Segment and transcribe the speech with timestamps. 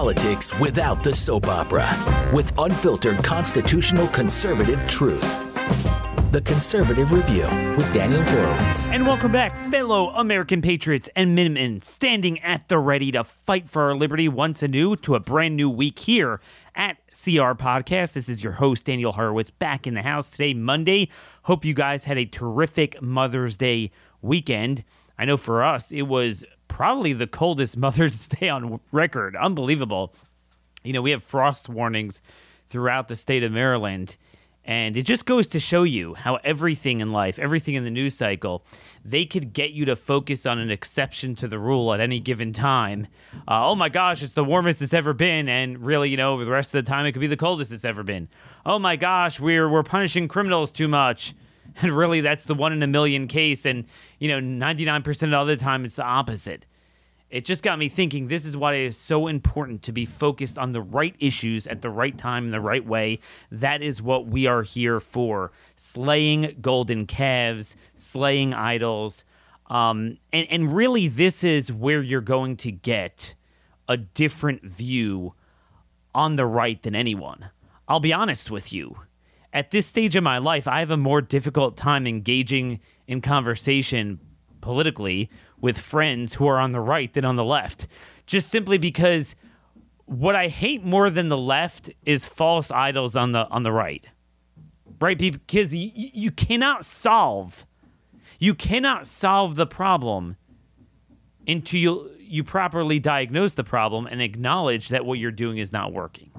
[0.00, 1.86] politics without the soap opera
[2.32, 5.20] with unfiltered constitutional conservative truth.
[6.32, 7.42] The Conservative Review
[7.76, 8.88] with Daniel Horowitz.
[8.88, 13.90] And welcome back, fellow American patriots and Minutemen, standing at the ready to fight for
[13.90, 16.40] our liberty once anew to a brand new week here
[16.74, 18.14] at CR Podcast.
[18.14, 21.10] This is your host, Daniel Horowitz, back in the house today, Monday.
[21.42, 23.90] Hope you guys had a terrific Mother's Day
[24.22, 24.82] weekend.
[25.20, 29.36] I know for us, it was probably the coldest Mother's Day on record.
[29.36, 30.14] Unbelievable.
[30.82, 32.22] You know, we have frost warnings
[32.68, 34.16] throughout the state of Maryland.
[34.64, 38.14] And it just goes to show you how everything in life, everything in the news
[38.14, 38.64] cycle,
[39.04, 42.54] they could get you to focus on an exception to the rule at any given
[42.54, 43.06] time.
[43.46, 46.50] Uh, oh my gosh, it's the warmest it's ever been, and really, you know, the
[46.50, 48.28] rest of the time it could be the coldest it's ever been.
[48.64, 51.34] Oh my gosh, we're we're punishing criminals too much,
[51.82, 53.84] and really that's the one in a million case, and
[54.18, 56.66] you know, ninety nine percent of the time it's the opposite
[57.30, 60.58] it just got me thinking this is why it is so important to be focused
[60.58, 63.20] on the right issues at the right time in the right way.
[63.52, 69.24] That is what we are here for slaying golden calves, slaying idols.
[69.68, 73.34] Um, and, and really, this is where you're going to get
[73.88, 75.34] a different view
[76.12, 77.50] on the right than anyone.
[77.86, 78.96] I'll be honest with you.
[79.52, 84.20] At this stage of my life, I have a more difficult time engaging in conversation
[84.60, 85.28] politically
[85.60, 87.88] with friends who are on the right than on the left,
[88.26, 89.34] just simply because
[90.06, 94.04] what I hate more than the left is false idols on the on the right,
[95.00, 95.18] right?
[95.18, 97.66] Because you, you cannot solve,
[98.38, 100.36] you cannot solve the problem
[101.46, 105.92] until you you properly diagnose the problem and acknowledge that what you're doing is not
[105.92, 106.30] working.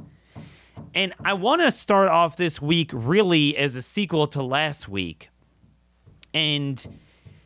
[0.93, 5.29] And I want to start off this week really as a sequel to last week,
[6.33, 6.85] and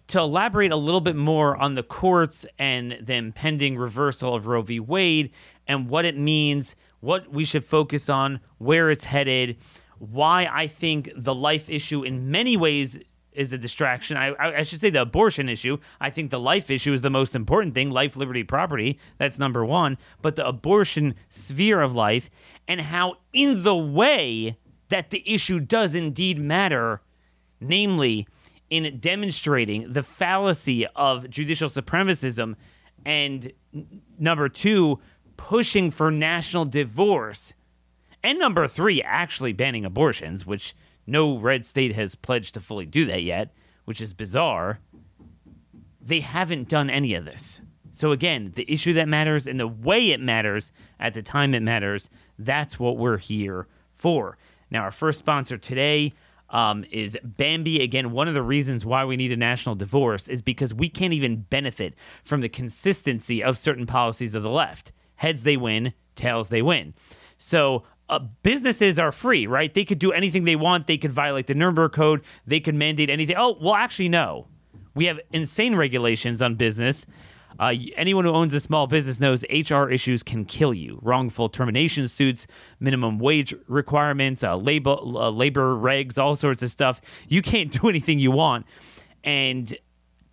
[0.07, 4.63] to elaborate a little bit more on the courts and the impending reversal of Roe
[4.63, 4.79] v.
[4.79, 5.31] Wade
[5.67, 9.57] and what it means, what we should focus on, where it's headed,
[9.99, 12.99] why I think the life issue in many ways
[13.35, 14.17] is a distraction.
[14.17, 15.77] I, I, should say the abortion issue.
[15.99, 18.99] I think the life issue is the most important thing life, liberty, property.
[19.17, 19.97] That's number one.
[20.21, 22.29] But the abortion sphere of life
[22.67, 24.57] and how, in the way
[24.89, 27.01] that the issue does indeed matter,
[27.59, 28.27] namely,
[28.69, 32.55] in demonstrating the fallacy of judicial supremacism
[33.05, 33.51] and
[34.17, 34.99] number two
[35.37, 37.53] pushing for national divorce
[38.23, 40.75] and number three actually banning abortions which
[41.07, 43.53] no red state has pledged to fully do that yet
[43.85, 44.79] which is bizarre
[46.01, 47.61] they haven't done any of this
[47.91, 51.61] so again the issue that matters and the way it matters at the time it
[51.63, 54.37] matters that's what we're here for
[54.69, 56.13] now our first sponsor today
[56.49, 57.81] um, is Bambee.
[57.81, 61.13] Again, one of the reasons why we need a national divorce is because we can't
[61.13, 64.91] even benefit from the consistency of certain policies of the left.
[65.15, 66.93] Heads they win, tails they win.
[67.37, 69.73] So uh, businesses are free, right?
[69.73, 70.87] They could do anything they want.
[70.87, 72.21] They could violate the Nuremberg Code.
[72.45, 73.35] They could mandate anything.
[73.37, 74.47] Oh, well, actually, no.
[74.93, 77.05] We have insane regulations on business
[77.59, 80.99] uh, anyone who owns a small business knows HR issues can kill you.
[81.01, 82.47] Wrongful termination suits,
[82.79, 87.01] minimum wage requirements, uh, labor uh, labor regs, all sorts of stuff.
[87.27, 88.65] You can't do anything you want,
[89.23, 89.75] and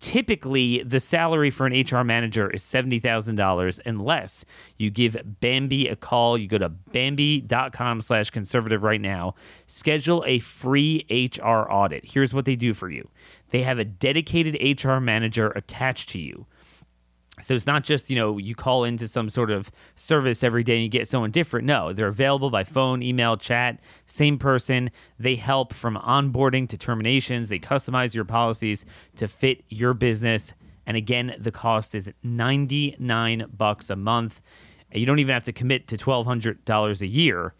[0.03, 4.43] typically the salary for an HR manager is $70,000 unless
[4.77, 6.37] you give Bambee a call.
[6.37, 9.33] You go to Bambee.com slash conservative right now.
[9.65, 12.03] Schedule a free HR audit.
[12.03, 13.09] Here's what they do for you.
[13.51, 16.47] They have a dedicated HR manager attached to you
[17.43, 20.75] so it's not just, you know, you call into some sort of service every day
[20.75, 21.65] and you get someone different.
[21.65, 24.89] No, they're available by phone, email, chat, same person.
[25.19, 27.49] They help from onboarding to terminations.
[27.49, 28.85] They customize your policies
[29.17, 30.53] to fit your business.
[30.85, 34.41] And again, the cost is 99 bucks a month.
[34.93, 37.53] You don't even have to commit to $1200 a year,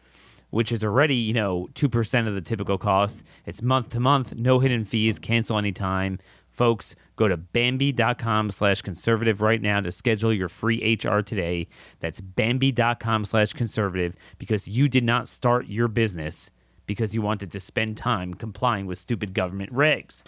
[0.49, 3.23] which is already, you know, 2% of the typical cost.
[3.45, 6.19] It's month to month, no hidden fees, cancel anytime
[6.53, 11.67] Folks, go to Bambee.com slash conservative right now to schedule your free HR today.
[11.99, 16.51] That's Bambee.com slash conservative because you did not start your business
[16.85, 20.23] because you wanted to spend time complying with stupid government regs.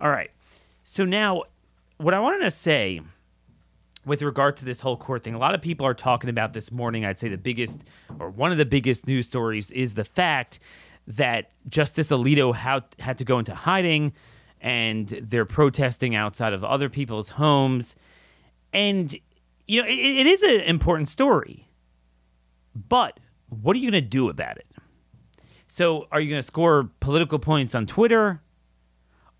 [0.00, 0.30] All right.
[0.82, 1.44] So now,
[1.98, 3.00] what I wanted to say
[4.04, 6.72] with regard to this whole court thing, a lot of people are talking about this
[6.72, 7.04] morning.
[7.04, 7.80] I'd say the biggest,
[8.18, 10.58] or one of the biggest news stories is the fact
[11.06, 14.12] that Justice Alito had to go into hiding
[14.62, 17.96] and they're protesting outside of other people's homes.
[18.72, 19.14] And,
[19.66, 21.68] you know, it, it is an important story.
[22.74, 23.18] But
[23.48, 24.66] what are you going to do about it?
[25.66, 28.40] So, are you going to score political points on Twitter?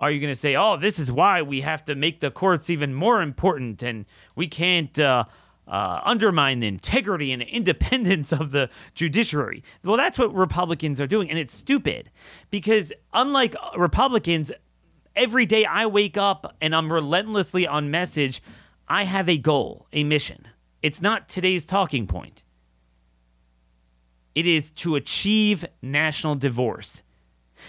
[0.01, 2.69] Are you going to say, oh, this is why we have to make the courts
[2.69, 4.05] even more important and
[4.35, 5.25] we can't uh,
[5.69, 9.63] uh, undermine the integrity and independence of the judiciary.
[9.85, 12.11] Well, that's what Republicans are doing, and it's stupid
[12.51, 14.51] because unlike Republicans,
[15.17, 18.43] every day I wake up and I'm relentlessly on message.
[18.89, 20.49] I have a goal, a mission.
[20.83, 22.43] It's not today's talking point.
[24.35, 27.03] It is to achieve national divorce.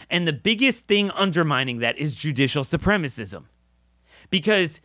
[0.10, 3.46] And the biggest thing undermining that is judicial supremacism.
[4.30, 4.82] Because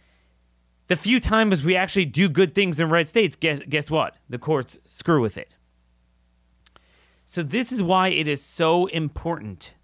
[0.89, 4.17] the few times we actually do good things in red states, guess, guess what?
[4.29, 5.55] The courts screw with it.
[7.25, 9.75] So, this is why it is so important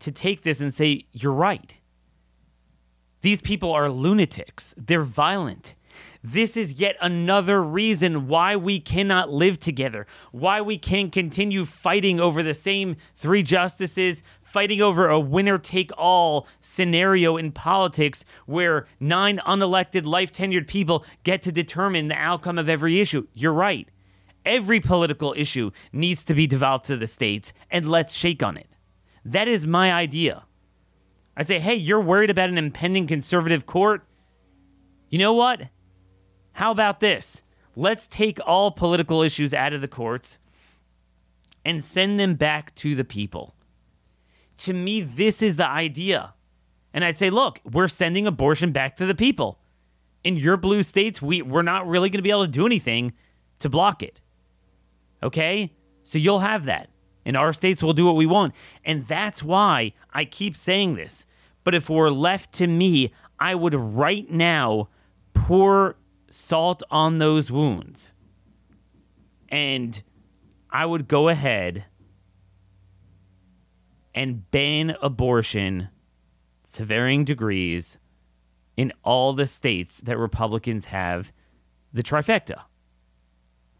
[0.00, 1.74] to take this and say, you're right.
[3.26, 5.74] These people are lunatics, they're violent.
[6.22, 12.20] This is yet another reason why we cannot live together, why we can't continue fighting
[12.20, 18.86] over the same three justices, fighting over a winner take all scenario in politics where
[19.00, 23.26] nine unelected, life tenured people get to determine the outcome of every issue.
[23.34, 23.88] You're right.
[24.44, 28.68] Every political issue needs to be devolved to the states, and let's shake on it.
[29.24, 30.45] That is my idea.
[31.36, 34.06] I say, hey, you're worried about an impending conservative court?
[35.10, 35.68] You know what?
[36.52, 37.42] How about this?
[37.74, 40.38] Let's take all political issues out of the courts
[41.64, 43.54] and send them back to the people.
[44.58, 46.32] To me, this is the idea.
[46.94, 49.60] And I'd say, look, we're sending abortion back to the people.
[50.24, 53.12] In your blue states, we, we're not really going to be able to do anything
[53.58, 54.22] to block it.
[55.22, 55.74] Okay?
[56.02, 56.88] So you'll have that.
[57.26, 58.54] In our states, we'll do what we want.
[58.84, 61.26] And that's why I keep saying this.
[61.64, 64.88] But if we're left to me, I would right now
[65.34, 65.96] pour
[66.30, 68.12] salt on those wounds.
[69.48, 70.00] And
[70.70, 71.86] I would go ahead
[74.14, 75.88] and ban abortion
[76.74, 77.98] to varying degrees
[78.76, 81.32] in all the states that Republicans have
[81.92, 82.62] the trifecta.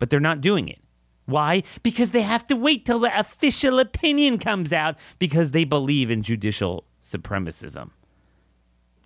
[0.00, 0.80] But they're not doing it.
[1.26, 1.64] Why?
[1.82, 6.22] Because they have to wait till the official opinion comes out because they believe in
[6.22, 7.90] judicial supremacism.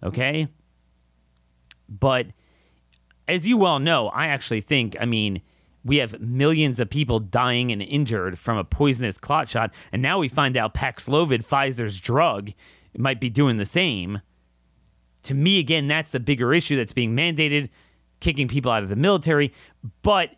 [0.02, 0.48] Okay?
[1.88, 2.28] But
[3.26, 5.40] as you well know, I actually think, I mean,
[5.84, 10.18] we have millions of people dying and injured from a poisonous clot shot, and now
[10.18, 12.50] we find out Paxlovid, Pfizer's drug,
[12.96, 14.20] might be doing the same.
[15.22, 17.70] To me, again, that's the bigger issue that's being mandated,
[18.20, 19.52] kicking people out of the military.
[20.02, 20.36] But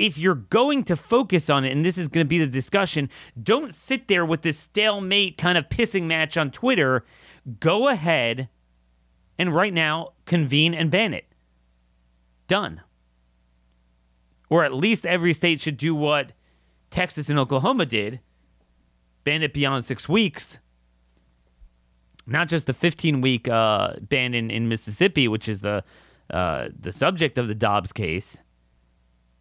[0.00, 3.08] if you're going to focus on it, and this is going to be the discussion,
[3.40, 7.04] don't sit there with this stalemate kind of pissing match on Twitter.
[7.60, 8.48] Go ahead
[9.38, 11.26] and right now convene and ban it.
[12.48, 12.82] Done
[14.50, 16.32] or at least every state should do what
[16.90, 18.20] Texas and Oklahoma did
[19.22, 20.58] ban it beyond six weeks.
[22.26, 25.82] Not just the 15 week uh, ban in, in Mississippi, which is the
[26.30, 28.40] uh, the subject of the Dobbs case,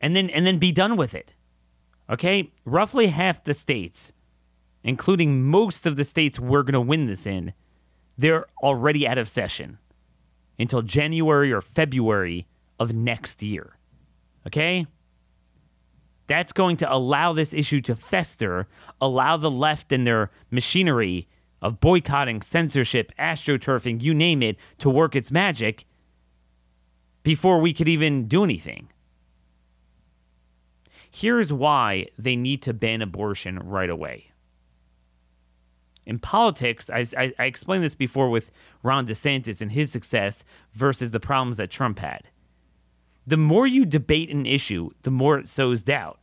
[0.02, 1.34] and then and then be done with it.
[2.10, 4.12] Okay, roughly half the states,
[4.84, 7.54] including most of the states we're going to win this in,
[8.18, 9.78] they're already out of session
[10.58, 12.48] until January or February
[12.80, 13.78] of next year.
[14.48, 14.88] Okay?
[16.28, 18.68] That's going to allow this issue to fester,
[19.02, 21.28] allow the left and their machinery
[21.62, 25.86] of boycotting, censorship, astroturfing, you name it, to work its magic
[27.24, 28.90] before we could even do anything.
[31.20, 34.32] Here's why they need to ban abortion right away.
[36.06, 38.52] In politics, I, I, I explained this before with
[38.84, 42.30] Ron DeSantis and his success versus the problems that Trump had
[43.30, 46.20] the more you debate an issue, the more it sows doubt.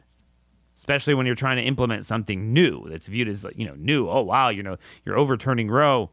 [0.76, 4.10] Especially when you're trying to implement something new that's viewed as you know new.
[4.10, 6.10] Oh wow, you know you're overturning Roe.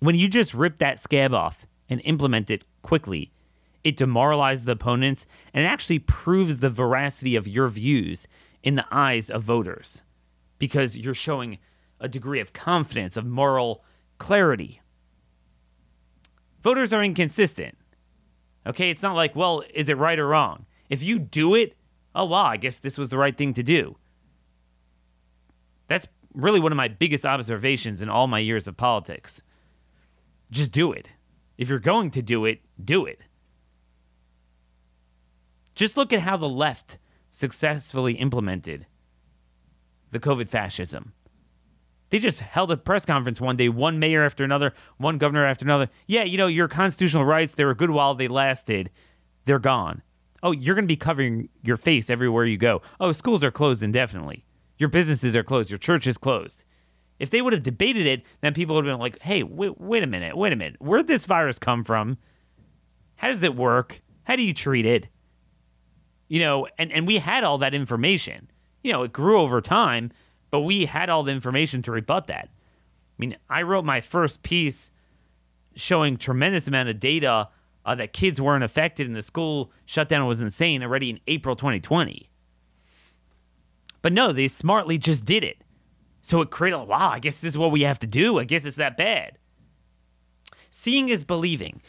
[0.00, 3.30] When you just rip that scab off and implement it quickly,
[3.86, 8.26] it demoralizes the opponents and it actually proves the veracity of your views
[8.64, 10.02] in the eyes of voters
[10.58, 11.58] because you're showing
[12.00, 13.84] a degree of confidence, of moral
[14.18, 14.80] clarity.
[16.64, 17.78] Voters are inconsistent.
[18.66, 20.66] Okay, it's not like, well, is it right or wrong?
[20.90, 21.76] If you do it,
[22.12, 23.98] oh, wow, I guess this was the right thing to do.
[25.86, 29.44] That's really one of my biggest observations in all my years of politics.
[30.50, 31.10] Just do it.
[31.56, 33.20] If you're going to do it, do it.
[35.76, 36.98] Just look at how the left
[37.30, 38.86] successfully implemented
[40.10, 41.12] the COVID fascism.
[42.08, 45.64] They just held a press conference one day, one mayor after another, one governor after
[45.64, 45.90] another.
[46.06, 48.90] Yeah, you know, your constitutional rights, they were good while they lasted.
[49.44, 50.02] They're gone.
[50.42, 52.80] Oh, you're going to be covering your face everywhere you go.
[53.00, 54.44] Oh, schools are closed indefinitely.
[54.78, 55.70] Your businesses are closed.
[55.70, 56.64] Your church is closed.
[57.18, 60.02] If they would have debated it, then people would have been like, hey, wait, wait
[60.02, 60.76] a minute, wait a minute.
[60.80, 62.18] Where'd this virus come from?
[63.16, 64.02] How does it work?
[64.24, 65.08] How do you treat it?
[66.28, 68.50] You know, and, and we had all that information.
[68.82, 70.12] You know, it grew over time,
[70.50, 72.48] but we had all the information to rebut that.
[72.48, 74.90] I mean, I wrote my first piece
[75.74, 77.48] showing tremendous amount of data
[77.84, 82.28] uh, that kids weren't affected and the school shutdown was insane already in April 2020.
[84.02, 85.62] But no, they smartly just did it.
[86.22, 88.38] So it created, a wow, I guess this is what we have to do.
[88.38, 89.38] I guess it's that bad.
[90.70, 91.80] Seeing is believing.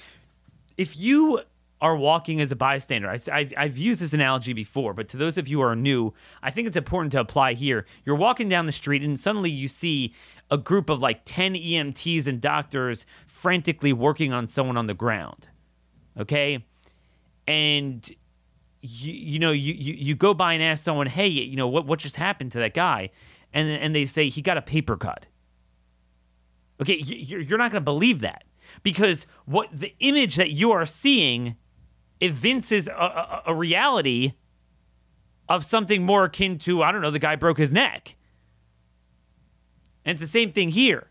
[0.77, 1.41] If you
[1.79, 5.37] are walking as a bystander, I, have I've used this analogy before, but to those
[5.37, 7.85] of you who are new, I think it's important to apply here.
[8.03, 10.13] You're walking down the street and suddenly you see
[10.49, 15.49] a group of like 10 EMTs and doctors frantically working on someone on the ground.
[16.19, 16.65] Okay?
[17.47, 18.09] And
[18.81, 21.85] you, you know, you, you, you go by and ask someone, hey, you know, what,
[21.85, 23.11] what just happened to that guy?
[23.53, 25.25] and and they say he got a paper cut.
[26.79, 28.43] Okay, you're not going to believe that
[28.83, 31.55] because what the image that you are seeing
[32.21, 34.33] evinces a, a, a reality
[35.49, 38.15] of something more akin to I don't know the guy broke his neck.
[40.03, 41.09] And it's the same thing here.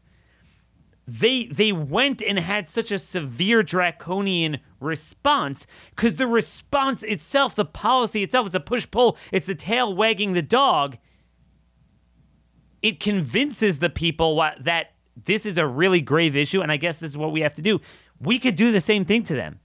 [1.07, 7.65] They they went and had such a severe draconian response because the response itself, the
[7.65, 9.17] policy itself, it's a push pull.
[9.31, 10.99] It's the tail wagging the dog
[12.87, 14.93] it convinces the people that
[15.25, 17.63] this is a really grave issue, and I guess this is what we have to
[17.63, 17.81] do.
[18.21, 19.59] We could do the same thing to them.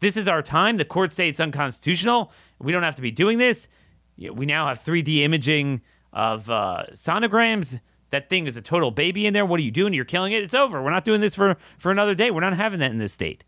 [0.00, 0.76] This is our time.
[0.76, 2.32] The courts say it's unconstitutional.
[2.58, 3.68] We don't have to be doing this.
[4.16, 7.80] We now have 3D imaging of uh, sonograms.
[8.10, 9.44] That thing is a total baby in there.
[9.44, 9.92] What are you doing?
[9.92, 10.42] You're killing it.
[10.42, 10.82] It's over.
[10.82, 12.30] We're not doing this for, for another day.
[12.30, 13.44] We're not having that in this state.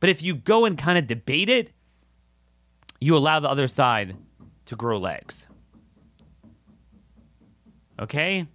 [0.00, 1.72] But if you go and kind of debate it,
[3.00, 4.16] you allow the other side
[4.66, 5.46] to grow legs.
[7.98, 8.46] Okay?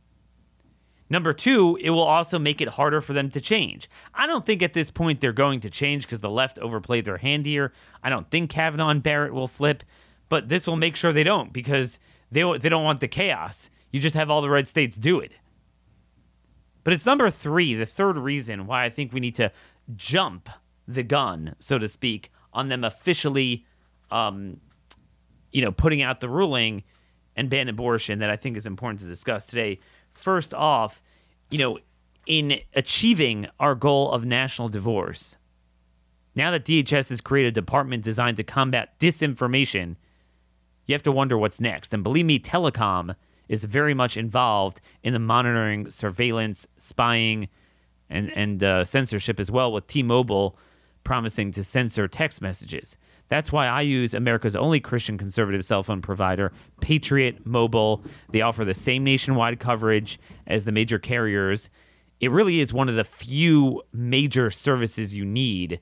[1.10, 3.90] Number two, it will also make it harder for them to change.
[4.14, 7.18] I don't think at this point they're going to change because the left overplayed their
[7.18, 7.72] hand here.
[8.04, 9.84] I don't think Kavanaugh and Barrett will flip,
[10.30, 12.00] but this will make sure they don't because
[12.32, 13.70] they, they don't want the chaos.
[13.92, 15.34] You just have all the red states do it.
[16.84, 19.52] But it's number three, the third reason why I think we need to
[19.96, 20.50] jump
[20.88, 23.66] the gun, so to speak, on them officially,
[24.12, 24.60] um,
[25.52, 26.84] you know, putting out the ruling
[27.36, 29.80] and ban abortion that I think is important to discuss today.
[30.16, 31.04] First off,
[31.50, 31.80] you know,
[32.26, 35.36] in achieving our goal of national divorce,
[36.36, 39.96] now that DHS has created a department designed to combat disinformation,
[40.86, 41.94] you have to wonder what's next.
[41.94, 43.16] And believe me, telecom
[43.48, 47.48] is very much involved in the monitoring, surveillance, spying,
[48.10, 49.72] and and uh, censorship as well.
[49.72, 50.58] With T-Mobile
[51.04, 52.98] promising to censor text messages.
[53.28, 56.52] That's why I use America's only Christian conservative cell phone provider,
[56.82, 58.04] Patriot Mobile.
[58.32, 61.70] They offer the same nationwide coverage as the major carriers.
[62.20, 65.80] It really is one of the few major services you need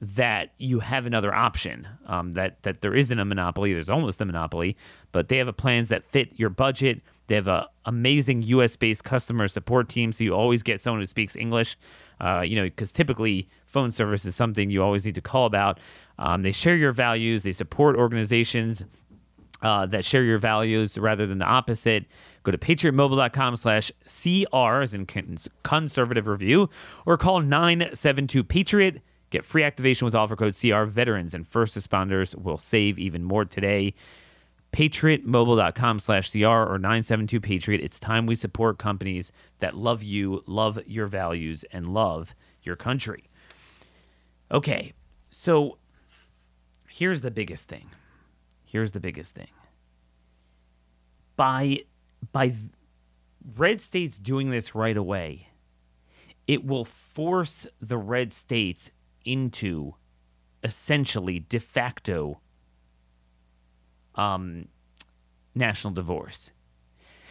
[0.00, 1.88] that you have another option.
[2.06, 3.72] Um, that that there isn't a monopoly.
[3.72, 4.76] There's almost a monopoly,
[5.12, 7.00] but they have plans that fit your budget.
[7.28, 8.76] They have an amazing U.S.
[8.76, 11.76] based customer support team, so you always get someone who speaks English.
[12.20, 15.78] Uh, you know, because typically phone service is something you always need to call about.
[16.18, 17.42] Um, they share your values.
[17.42, 18.84] They support organizations
[19.62, 22.06] uh, that share your values rather than the opposite.
[22.42, 25.06] Go to patriotmobile.com slash CR as in
[25.62, 26.70] conservative review
[27.04, 29.02] or call 972 Patriot.
[29.30, 30.84] Get free activation with offer code CR.
[30.84, 33.94] Veterans and first responders will save even more today.
[34.72, 37.80] PatriotMobile.com slash CR or 972 Patriot.
[37.80, 43.24] It's time we support companies that love you, love your values, and love your country.
[44.52, 44.92] Okay,
[45.28, 45.78] so
[46.96, 47.90] here's the biggest thing.
[48.64, 49.50] Here's the biggest thing.
[51.36, 51.80] By
[52.32, 52.54] by
[53.56, 55.48] red states doing this right away,
[56.46, 58.90] it will force the red states
[59.24, 59.94] into
[60.64, 62.40] essentially de facto
[64.14, 64.68] um,
[65.54, 66.52] national divorce.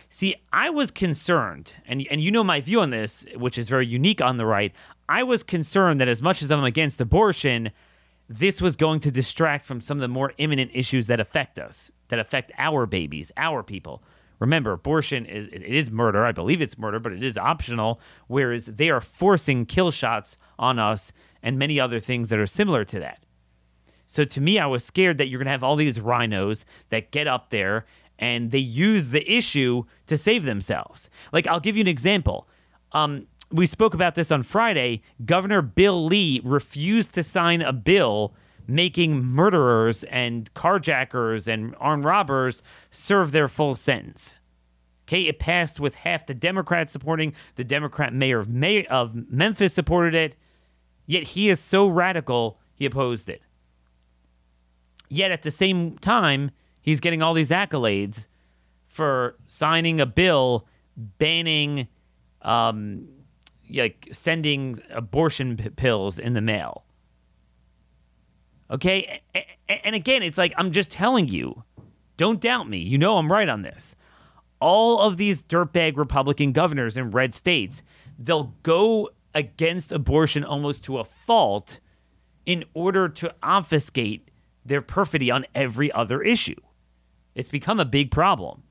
[0.07, 3.87] See, I was concerned, and, and you know my view on this, which is very
[3.87, 4.71] unique on the right.
[5.09, 7.71] I was concerned that as much as I'm against abortion,
[8.27, 11.91] this was going to distract from some of the more imminent issues that affect us,
[12.07, 14.03] that affect our babies, our people.
[14.39, 16.25] Remember, abortion is it is murder.
[16.25, 18.01] I believe it's murder, but it is optional.
[18.27, 22.83] Whereas they are forcing kill shots on us and many other things that are similar
[22.85, 23.23] to that.
[24.05, 27.27] So to me, I was scared that you're gonna have all these RINOs that get
[27.27, 27.85] up there
[28.19, 31.09] and they use the issue to save themselves.
[31.31, 32.47] Like I'll give you an example.
[32.91, 35.01] Um, we spoke about this on Friday.
[35.23, 38.33] Governor Bill Lee refused to sign a bill
[38.67, 44.35] making murderers and carjackers and armed robbers serve their full sentence.
[45.07, 47.33] Okay, it passed with half the Democrats supporting.
[47.55, 50.35] The Democrat mayor of, May- of Memphis supported it.
[51.05, 53.43] Yet he is so radical, he opposed it.
[55.07, 56.49] Yet at the same time,
[56.81, 58.25] he's getting all these accolades
[58.87, 60.65] for signing a bill
[60.97, 61.87] banning
[62.41, 63.07] um,
[63.73, 66.83] like sending abortion p- pills in the mail.
[68.69, 69.21] Okay?
[69.67, 71.63] And again, it's like I'm just telling you,
[72.17, 72.77] don't doubt me.
[72.77, 73.95] You know I'm right on this.
[74.59, 77.83] All of these dirtbag Republican governors in red states,
[78.17, 81.79] they'll go against abortion almost to a fault
[82.45, 84.29] in order to obfuscate
[84.63, 86.55] their perfidy on every other issue.
[87.35, 88.63] It's become a big problem.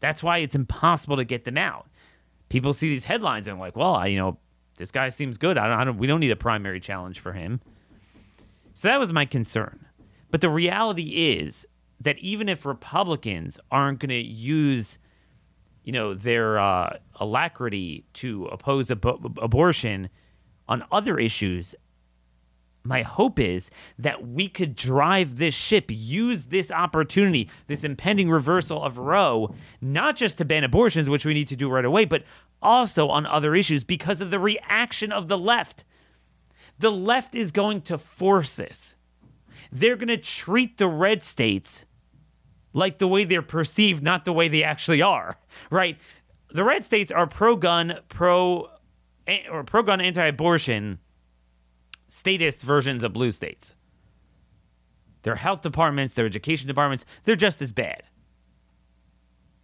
[0.00, 1.88] That's why it's impossible to get them out.
[2.48, 4.38] People see these headlines and like, well, I, you know,
[4.78, 5.58] this guy seems good.
[5.58, 7.60] I don't, I don't, we don't need a primary challenge for him.
[8.74, 9.86] So that was my concern.
[10.30, 11.66] But the reality is
[12.00, 14.98] that even if Republicans aren't going to use,
[15.82, 20.10] you know, their uh, alacrity to oppose ab- abortion
[20.68, 21.74] on other issues,
[22.86, 28.82] my hope is that we could drive this ship, use this opportunity, this impending reversal
[28.82, 32.24] of Roe, not just to ban abortions, which we need to do right away, but
[32.62, 35.84] also on other issues because of the reaction of the left.
[36.78, 38.96] The left is going to force this.
[39.72, 41.84] They're going to treat the red states
[42.72, 45.38] like the way they're perceived, not the way they actually are,
[45.70, 45.98] right?
[46.50, 48.68] The red states are pro gun, pro
[49.50, 50.98] or pro gun anti abortion
[52.08, 53.74] statist versions of blue states.
[55.22, 58.04] Their health departments, their education departments, they're just as bad.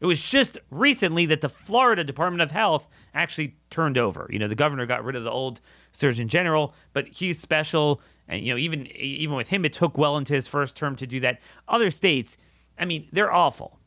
[0.00, 4.26] It was just recently that the Florida Department of Health actually turned over.
[4.30, 5.60] You know, the governor got rid of the old
[5.92, 10.16] Surgeon General, but he's special, and you know, even even with him, it took well
[10.16, 11.38] into his first term to do that.
[11.68, 12.36] Other states,
[12.76, 13.78] I mean, they're awful.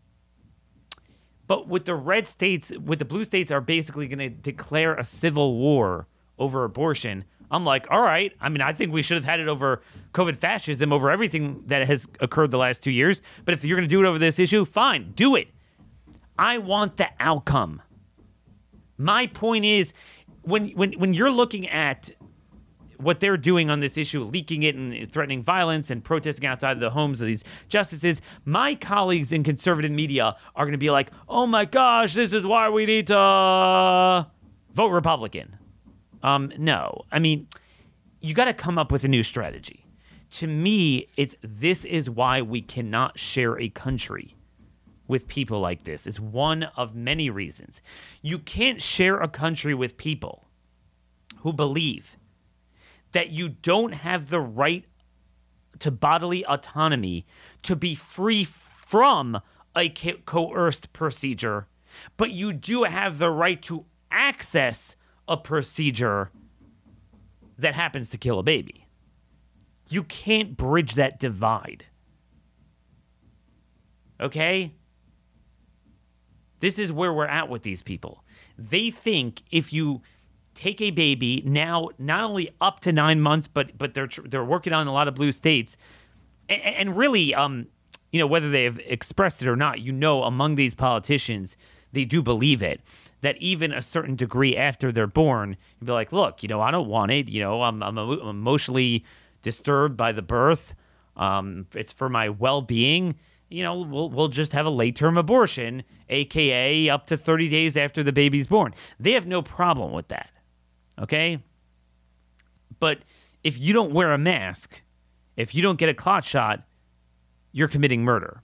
[1.48, 5.04] But with the red states, with the blue states, are basically going to declare a
[5.04, 6.08] civil war
[6.40, 7.26] over abortion.
[7.56, 8.34] I'm like, all right.
[8.42, 9.82] I mean, I think we should have had it over
[10.14, 13.22] COVID fascism, over everything that has occurred the last two years.
[13.46, 15.48] But if you're going to do it over this issue, fine, do it.
[16.38, 17.82] I want the outcome.
[18.98, 19.94] My point is
[20.42, 22.12] when when when you're looking at
[22.98, 26.80] what they're doing on this issue, leaking it and threatening violence and protesting outside of
[26.80, 31.12] the homes of these justices, my colleagues in conservative media are going to be like,
[31.28, 34.28] "Oh my gosh, this is why we need to
[34.74, 35.58] vote Republican."
[36.26, 37.48] Um, no, I mean,
[38.20, 39.86] you got to come up with a new strategy.
[40.32, 44.36] To me, it's this is why we cannot share a country
[45.08, 47.84] with people like this It's one of many reasons.
[48.24, 50.48] You can't share a country with people
[51.42, 52.18] who believe
[53.12, 54.86] that you don't have the right
[55.78, 57.28] to bodily autonomy
[57.62, 59.40] to be free from
[59.78, 61.68] a coerced procedure,
[62.18, 64.96] but you do have the right to access
[65.28, 66.32] a procedure
[67.58, 68.88] that happens to kill a baby.
[69.90, 71.86] You can't bridge that divide.
[74.20, 74.74] Okay?
[76.60, 78.24] This is where we're at with these people.
[78.58, 80.02] They think if you
[80.54, 84.74] take a baby now, not only up to nine months, but but they're they're working
[84.74, 85.78] on a lot of blue states,
[86.50, 87.68] and, and really, um,
[88.12, 91.58] you know, whether they have expressed it or not, you know, among these politicians,
[91.92, 92.82] they do believe it.
[93.22, 96.70] That even a certain degree after they're born, you'd be like, look, you know, I
[96.70, 97.28] don't want it.
[97.28, 99.04] You know, I'm, I'm emotionally
[99.42, 100.76] disturbed by the birth.
[101.16, 103.16] Um, it's for my well being
[103.50, 107.78] you know, we'll, we'll just have a late term abortion, AKA up to 30 days
[107.78, 108.74] after the baby's born.
[109.00, 110.32] They have no problem with that.
[111.00, 111.44] Okay?
[112.80, 113.00] But
[113.44, 114.82] if you don't wear a mask,
[115.38, 116.64] if you don't get a clot shot,
[117.52, 118.42] you're committing murder.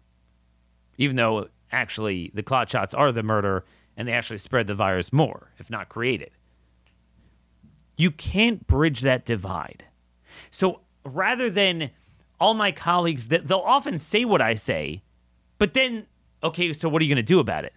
[0.97, 5.11] Even though actually the clot shots are the murder and they actually spread the virus
[5.11, 6.33] more, if not create it.
[7.97, 9.85] You can't bridge that divide.
[10.49, 11.91] So rather than
[12.39, 15.03] all my colleagues they'll often say what I say,
[15.57, 16.07] but then
[16.43, 17.73] okay, so what are you going to do about it?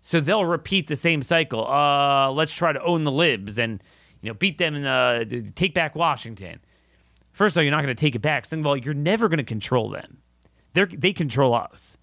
[0.00, 1.66] So they'll repeat the same cycle.
[1.66, 3.82] Uh, let's try to own the libs and
[4.20, 6.60] you know beat them and uh, take back Washington.
[7.32, 8.46] First of all, you're not going to take it back.
[8.46, 10.18] Second of all, you're never going to control them.
[10.72, 11.96] They're, they control us.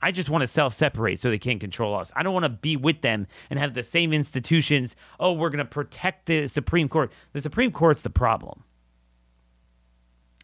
[0.00, 2.12] I just want to self separate so they can't control us.
[2.14, 4.94] I don't want to be with them and have the same institutions.
[5.18, 7.12] Oh, we're going to protect the Supreme Court.
[7.32, 8.64] The Supreme Court's the problem.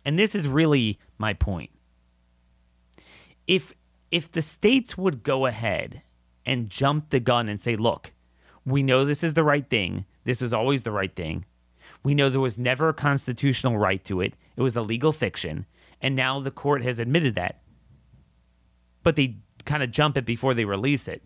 [0.04, 1.70] And this is really my point.
[3.46, 3.72] If
[4.10, 6.02] if the states would go ahead
[6.46, 8.12] and jump the gun and say, "Look,
[8.66, 10.04] we know this is the right thing.
[10.24, 11.44] This was always the right thing.
[12.02, 14.34] We know there was never a constitutional right to it.
[14.56, 15.66] It was a legal fiction,
[16.00, 17.62] and now the court has admitted that."
[19.02, 21.22] But they kind of jump it before they release it.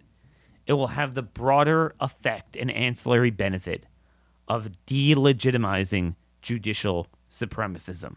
[0.66, 3.86] It will have the broader effect and ancillary benefit
[4.46, 8.16] of delegitimizing judicial supremacism.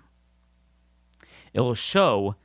[1.53, 2.36] It'll show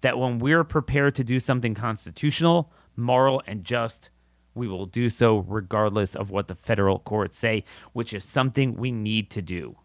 [0.00, 4.10] that when we're prepared to do something constitutional, moral, and just,
[4.54, 8.90] we will do so regardless of what the federal courts say, which is something we
[8.90, 9.76] need to do.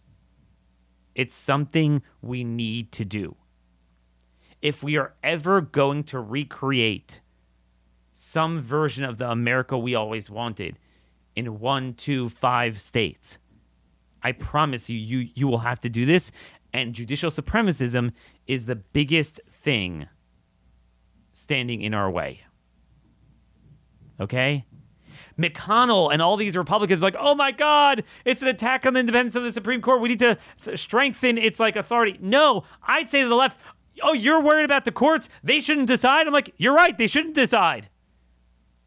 [1.13, 3.35] It's something we need to do.
[4.65, 7.21] If we are ever going to recreate
[8.11, 10.79] some version of the America we always wanted
[11.35, 13.37] in one, two, five states,
[14.23, 16.31] I promise you, you, you will have to do this.
[16.73, 18.13] And judicial supremacism
[18.47, 20.07] is the biggest thing
[21.31, 22.41] standing in our way.
[24.19, 24.65] Okay?
[25.37, 29.35] McConnell and all these Republicans like, oh my God, it's an attack on the independence
[29.35, 30.01] of the Supreme Court.
[30.01, 32.17] We need to th- strengthen its like authority.
[32.21, 33.59] No, I'd say to the left,
[34.01, 35.29] oh, you're worried about the courts.
[35.43, 36.27] They shouldn't decide.
[36.27, 36.97] I'm like, you're right.
[36.97, 37.89] They shouldn't decide.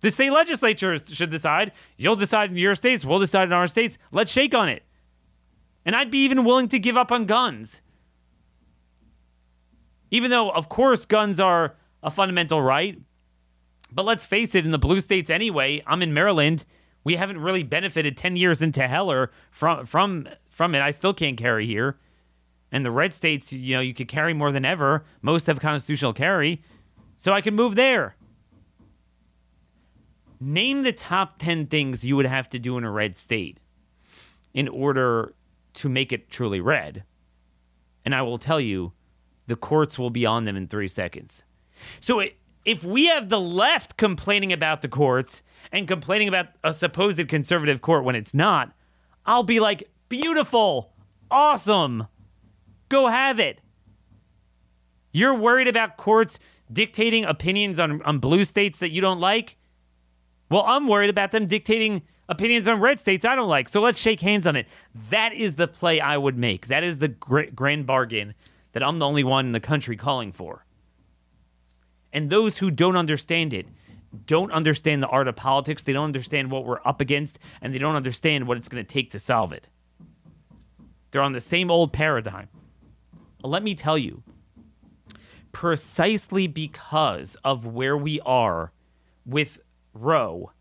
[0.00, 1.72] The state legislatures should decide.
[1.96, 3.04] You'll decide in your states.
[3.04, 3.98] We'll decide in our states.
[4.12, 4.84] Let's shake on it.
[5.84, 7.82] And I'd be even willing to give up on guns.
[10.10, 12.98] Even though, of course, guns are a fundamental right.
[13.90, 16.64] But let's face it, in the blue states anyway, I'm in Maryland.
[17.04, 20.82] We haven't really benefited 10 years into Heller from from from it.
[20.82, 21.98] I still can't carry here.
[22.70, 25.04] And the red states, you know, you could carry more than ever.
[25.22, 26.62] Most have constitutional carry.
[27.16, 28.16] So I can move there.
[30.40, 33.58] Name the top 10 things you would have to do in a red state
[34.54, 35.34] in order
[35.74, 37.04] to make it truly red.
[38.04, 38.92] And I will tell you,
[39.46, 41.44] the courts will be on them in three seconds.
[42.00, 46.72] So it, if we have the left complaining about the courts and complaining about a
[46.72, 48.72] supposed conservative court when it's not,
[49.26, 50.92] I'll be like, beautiful,
[51.30, 52.06] awesome,
[52.88, 53.60] go have it.
[55.12, 56.38] You're worried about courts
[56.72, 59.56] dictating opinions on, on blue states that you don't like?
[60.50, 63.68] Well, I'm worried about them dictating opinions on red states I don't like.
[63.68, 64.66] So let's shake hands on it.
[65.10, 66.66] That is the play I would make.
[66.68, 68.34] That is the grand bargain
[68.72, 70.64] that I'm the only one in the country calling for.
[72.12, 73.66] And those who don't understand it
[74.26, 75.82] don't understand the art of politics.
[75.82, 78.88] They don't understand what we're up against, and they don't understand what it's going to
[78.88, 79.68] take to solve it.
[81.10, 82.48] They're on the same old paradigm.
[83.48, 84.22] Let me tell you,
[85.52, 88.72] precisely because of where we are
[89.24, 89.60] with
[89.92, 90.52] Roe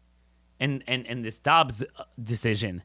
[0.59, 2.83] and, and, and this Dobbs uh, decision,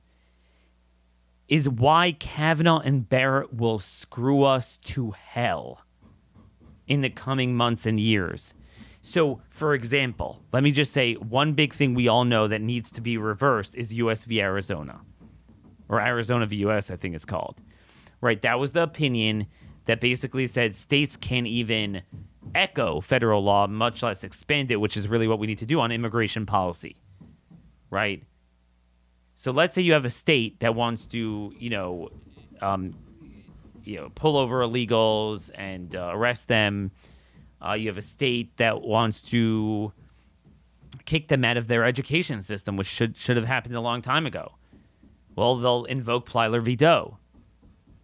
[1.49, 5.81] is why Kavanaugh and Barrett will screw us to hell
[6.87, 8.55] in the coming months and years.
[9.01, 12.91] So, for example, let me just say one big thing we all know that needs
[12.93, 14.41] to be reversed is US v.
[14.41, 15.01] Arizona,
[15.89, 16.57] or Arizona v.
[16.69, 17.61] US, I think it's called.
[18.21, 18.41] Right?
[18.43, 19.47] That was the opinion
[19.87, 22.03] that basically said states can't even
[22.55, 25.81] echo federal law, much less expand it, which is really what we need to do
[25.81, 26.97] on immigration policy.
[27.91, 28.25] Right?
[29.35, 32.11] So let's say you have a state that wants to, you know,
[32.61, 32.95] um,
[33.85, 36.93] you know, pull over illegals and uh, arrest them.
[37.65, 39.93] Uh, you have a state that wants to
[41.05, 44.27] kick them out of their education system, which should should have happened a long time
[44.27, 44.53] ago.
[45.35, 46.77] Well, they'll invoke Plyler v.
[46.77, 47.19] Doe.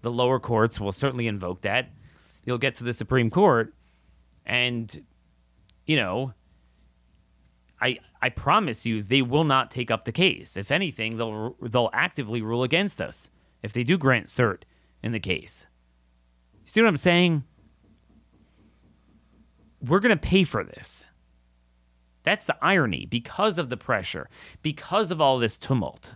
[0.03, 1.91] The lower courts will certainly invoke that.
[2.45, 3.75] You'll get to the Supreme Court,
[4.47, 5.05] and
[5.87, 6.35] you know,
[7.81, 10.57] I I promise you, they will not take up the case.
[10.57, 13.31] If anything, they'll they'll actively rule against us
[13.63, 14.63] if they do grant cert
[15.03, 15.67] in the case.
[16.65, 17.45] You see what I'm saying?
[19.81, 21.07] We're going to pay for this.
[22.25, 24.29] That's the irony because of the pressure,
[24.61, 26.15] because of all this tumult.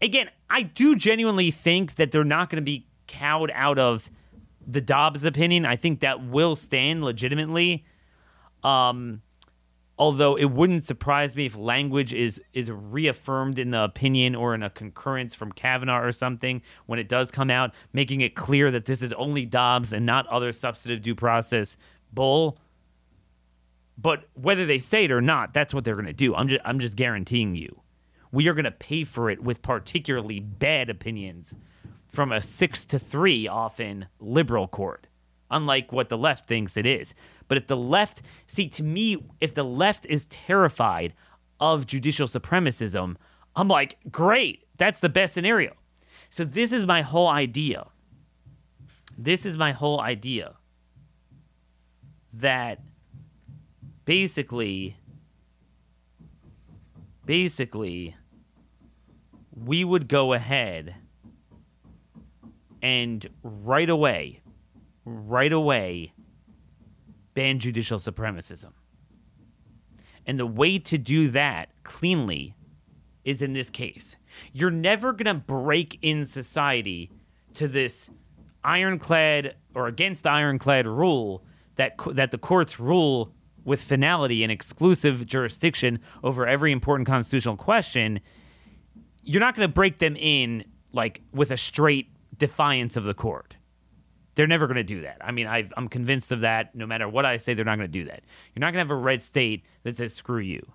[0.00, 4.10] Again, I do genuinely think that they're not going to be cowed out of
[4.66, 5.64] the Dobbs opinion.
[5.64, 7.84] I think that will stand legitimately.
[8.62, 9.22] Um,
[9.98, 14.62] although it wouldn't surprise me if language is is reaffirmed in the opinion or in
[14.62, 18.84] a concurrence from Kavanaugh or something when it does come out, making it clear that
[18.84, 21.76] this is only Dobbs and not other substantive due process
[22.12, 22.58] bull.
[23.98, 26.34] But whether they say it or not, that's what they're going to do.
[26.34, 27.80] I'm just I'm just guaranteeing you.
[28.32, 31.54] We are going to pay for it with particularly bad opinions
[32.08, 35.06] from a 6 to 3 often liberal court,
[35.50, 37.14] unlike what the left thinks it is.
[37.48, 41.14] But if the left, see, to me, if the left is terrified
[41.60, 43.16] of judicial supremacism,
[43.54, 45.74] I'm like, great, that's the best scenario.
[46.28, 47.86] So this is my whole idea.
[49.16, 50.56] This is my whole idea
[52.32, 52.80] that
[54.04, 54.96] basically,
[57.26, 58.16] basically,
[59.52, 60.94] we would go ahead
[62.80, 64.40] and right away,
[65.04, 66.12] right away,
[67.34, 68.72] ban judicial supremacism.
[70.24, 72.54] And the way to do that cleanly
[73.24, 74.16] is in this case.
[74.52, 77.10] You're never going to break in society
[77.54, 78.10] to this
[78.64, 81.44] ironclad or against the ironclad rule
[81.76, 83.32] that that the courts rule
[83.66, 88.20] with finality and exclusive jurisdiction over every important constitutional question,
[89.22, 93.56] you're not going to break them in like with a straight defiance of the court.
[94.36, 95.18] They're never going to do that.
[95.20, 96.74] I mean, i am convinced of that.
[96.74, 98.22] No matter what I say, they're not going to do that.
[98.54, 100.72] You're not going to have a red state that says "screw you."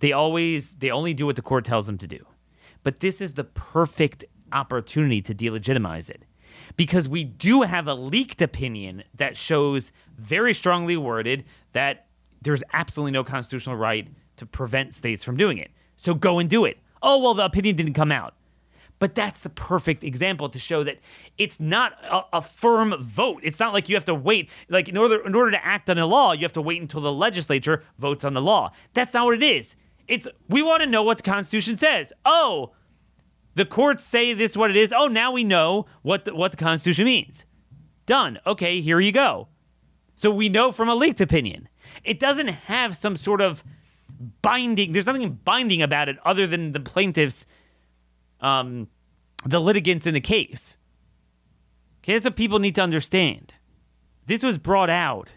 [0.00, 2.24] They always they only do what the court tells them to do.
[2.82, 6.24] But this is the perfect opportunity to delegitimize it
[6.76, 11.44] because we do have a leaked opinion that shows very strongly worded
[11.78, 12.06] that
[12.42, 15.70] there's absolutely no constitutional right to prevent states from doing it.
[15.96, 16.78] So go and do it.
[17.02, 18.34] Oh, well, the opinion didn't come out.
[18.98, 20.98] But that's the perfect example to show that
[21.38, 23.42] it's not a, a, firm vote.
[23.44, 24.50] It's not like you have to wait.
[24.68, 27.00] Like in order in order to act on a law, you have to wait until
[27.00, 28.72] the legislature votes on the law.
[28.94, 29.76] That's not what it is.
[30.08, 32.12] It's we want to know what the Constitution says.
[32.24, 32.72] Oh,
[33.54, 34.92] the courts say this is what it is.
[34.92, 37.44] Oh, now we know what the, what the Constitution means.
[38.04, 38.40] Done.
[38.44, 39.46] Okay, here you go.
[40.18, 41.68] So we know from a leaked opinion.
[42.02, 43.62] It doesn't have some sort of
[44.42, 44.90] binding.
[44.90, 47.46] There's nothing binding about it other than the plaintiffs,
[48.40, 48.88] um,
[49.46, 50.76] the litigants in the case.
[52.02, 53.54] Okay, that's what people need to understand.
[54.26, 55.28] This was brought out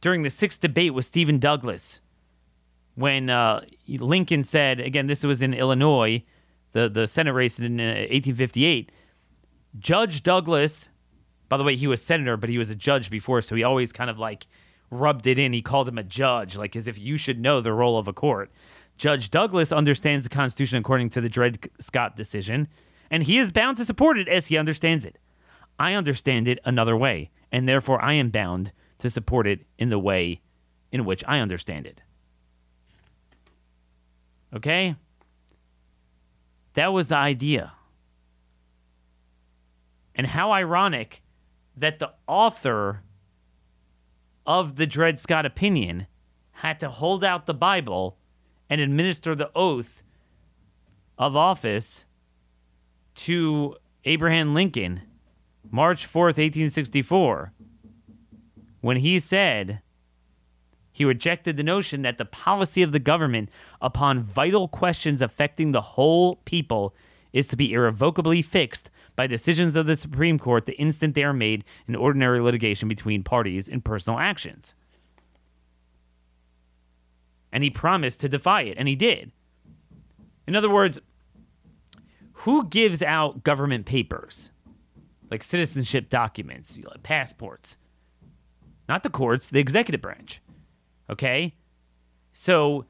[0.00, 2.00] during the sixth debate with Stephen Douglas
[2.96, 6.24] when uh, Lincoln said, again, this was in Illinois
[6.72, 8.94] the the Senate race in 1858, uh,
[9.78, 10.88] Judge Douglas,
[11.50, 13.92] by the way, he was senator, but he was a judge before, so he always
[13.92, 14.46] kind of like
[14.88, 15.52] rubbed it in.
[15.52, 18.12] He called him a judge, like as if you should know the role of a
[18.12, 18.52] court.
[18.96, 22.68] Judge Douglas understands the Constitution according to the Dred Scott decision,
[23.10, 25.18] and he is bound to support it as he understands it.
[25.76, 29.98] I understand it another way, and therefore I am bound to support it in the
[29.98, 30.42] way
[30.92, 32.00] in which I understand it.
[34.54, 34.94] Okay?
[36.74, 37.72] That was the idea.
[40.14, 41.22] And how ironic
[41.80, 43.02] that the author
[44.46, 46.06] of the Dred Scott opinion
[46.52, 48.16] had to hold out the Bible
[48.68, 50.02] and administer the oath
[51.18, 52.04] of office
[53.14, 55.02] to Abraham Lincoln
[55.70, 57.52] March 4th, 1864,
[58.80, 59.80] when he said,
[60.90, 65.80] he rejected the notion that the policy of the government upon vital questions affecting the
[65.80, 66.94] whole people
[67.32, 71.32] is to be irrevocably fixed by decisions of the Supreme Court the instant they are
[71.32, 74.74] made in ordinary litigation between parties in personal actions.
[77.52, 79.32] And he promised to defy it, and he did.
[80.46, 81.00] In other words,
[82.32, 84.50] who gives out government papers?
[85.30, 87.76] Like citizenship documents, passports.
[88.88, 90.40] Not the courts, the executive branch.
[91.08, 91.54] Okay?
[92.32, 92.86] So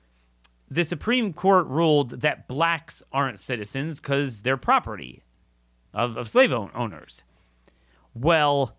[0.70, 5.22] the Supreme Court ruled that blacks aren't citizens because they're property
[5.92, 7.24] of, of slave owners.
[8.14, 8.76] Well,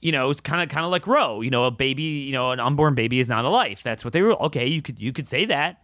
[0.00, 1.40] you know, it's kind of kind of like Roe.
[1.40, 3.82] You know, a baby, you know, an unborn baby is not a life.
[3.82, 4.36] That's what they rule.
[4.40, 5.82] Okay, you could you could say that.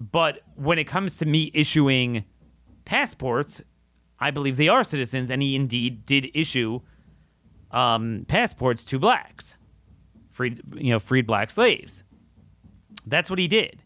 [0.00, 2.24] But when it comes to me issuing
[2.84, 3.62] passports,
[4.18, 6.80] I believe they are citizens, and he indeed did issue
[7.70, 9.56] um, passports to blacks
[10.40, 12.02] freed you know freed black slaves.
[13.06, 13.82] That's what he did.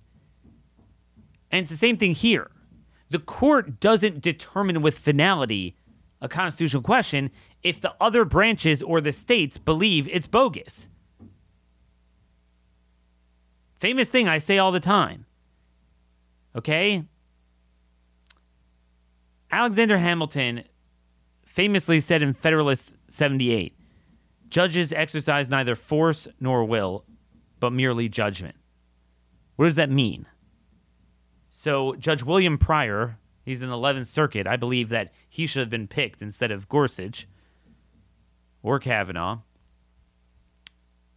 [1.54, 2.50] And it's the same thing here.
[3.10, 5.76] The court doesn't determine with finality
[6.20, 7.30] a constitutional question
[7.62, 10.88] if the other branches or the states believe it's bogus.
[13.78, 15.26] Famous thing I say all the time.
[16.56, 17.04] Okay?
[19.52, 20.64] Alexander Hamilton
[21.46, 23.78] famously said in Federalist 78
[24.48, 27.04] Judges exercise neither force nor will,
[27.60, 28.56] but merely judgment.
[29.54, 30.26] What does that mean?
[31.56, 34.44] So, Judge William Pryor, he's in the 11th Circuit.
[34.44, 37.28] I believe that he should have been picked instead of Gorsuch
[38.60, 39.38] or Kavanaugh.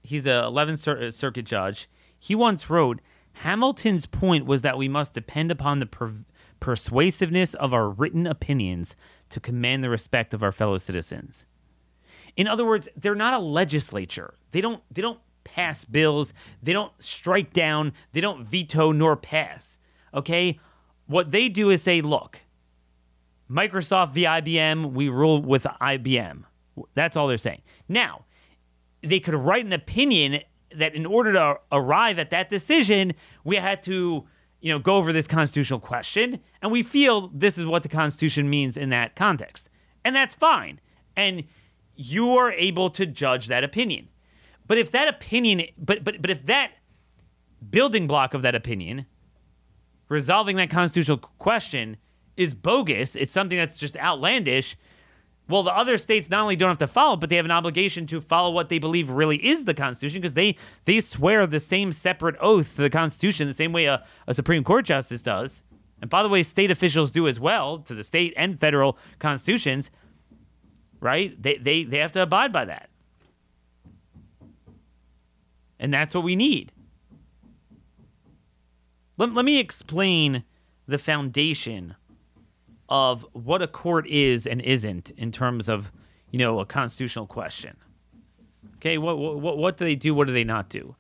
[0.04, 1.90] He's a 11th uh, Circuit judge.
[2.20, 3.02] He once wrote
[3.42, 6.14] Hamilton's point was that we must depend upon the per-
[6.60, 8.96] persuasiveness of our written opinions
[9.30, 11.48] to command the respect of our fellow citizens.
[12.36, 14.36] In other words, they're not a legislature.
[14.52, 16.32] They don't they don't pass bills.
[16.62, 17.94] They don't strike down.
[18.12, 19.80] They don't veto nor pass.
[20.14, 20.60] Okay?
[21.06, 22.42] What they do is say, look,
[23.50, 24.24] Microsoft v.
[24.24, 26.44] IBM, we rule with IBM.
[26.94, 27.62] That's all they're saying.
[27.88, 28.26] Now,
[29.02, 30.42] they could write an opinion
[30.76, 34.28] that in order to arrive at that decision, we had to,
[34.60, 38.50] you know, go over this constitutional question, and we feel this is what the Constitution
[38.50, 39.70] means in that context.
[40.04, 40.80] And that's fine.
[41.16, 41.46] And
[41.96, 44.10] you are able to judge that opinion.
[44.68, 46.74] But if that opinion, but but but if that
[47.70, 49.06] building block of that opinion,
[50.10, 51.98] resolving that constitutional question,
[52.36, 54.78] is bogus, it's something that's just outlandish,
[55.50, 58.06] Well, the other states not only don't have to follow, but they have an obligation
[58.08, 61.94] to follow what they believe really is the Constitution because they they swear the same
[61.94, 65.64] separate oath to the Constitution the same way a, a Supreme Court justice does.
[66.02, 69.90] And by the way, state officials do as well to the state and federal constitutions,
[71.00, 71.42] right?
[71.42, 72.90] They they they have to abide by that.
[75.80, 76.74] And that's what we need.
[79.18, 80.44] Let, let me explain
[80.88, 81.96] the foundation
[82.90, 85.92] of what a court is and isn't in terms of,
[86.32, 87.76] you know, a constitutional question.
[88.78, 90.14] Okay, what what what do they do?
[90.14, 90.96] What do they not do?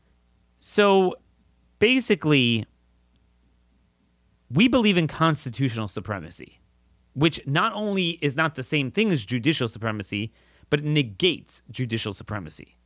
[0.57, 1.15] So,
[1.77, 2.65] basically,
[4.49, 6.59] we believe in constitutional supremacy,
[7.13, 10.31] which not only is not the same thing as judicial supremacy,
[10.69, 12.77] but it negates judicial supremacy.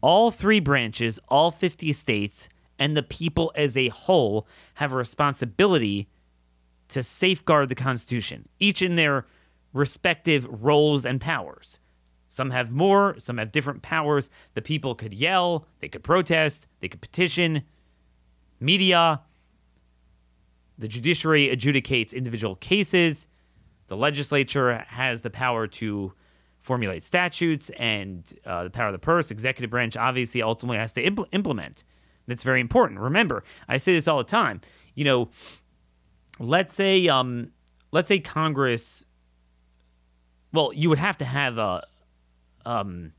[0.00, 2.48] All three branches, all 50 states,
[2.78, 6.08] and the people as a whole have a responsibility
[6.88, 9.26] to safeguard the Constitution, each in their
[9.72, 11.78] respective roles and powers.
[12.28, 14.30] Some have more, some have different powers.
[14.54, 17.62] The people could yell, they could protest, they could petition.
[18.58, 19.20] Media,
[20.78, 23.26] the judiciary adjudicates individual cases.
[23.88, 26.14] The legislature has the power to
[26.60, 29.30] formulate statutes and uh, the power of the purse.
[29.30, 31.84] Executive branch obviously ultimately has to impl- implement.
[32.26, 33.00] That's very important.
[33.00, 34.60] Remember, I say this all the time.
[34.94, 35.30] You know,
[36.38, 37.50] let's say um
[37.90, 39.04] let's say Congress
[40.52, 41.84] well, you would have to have a
[42.64, 43.12] um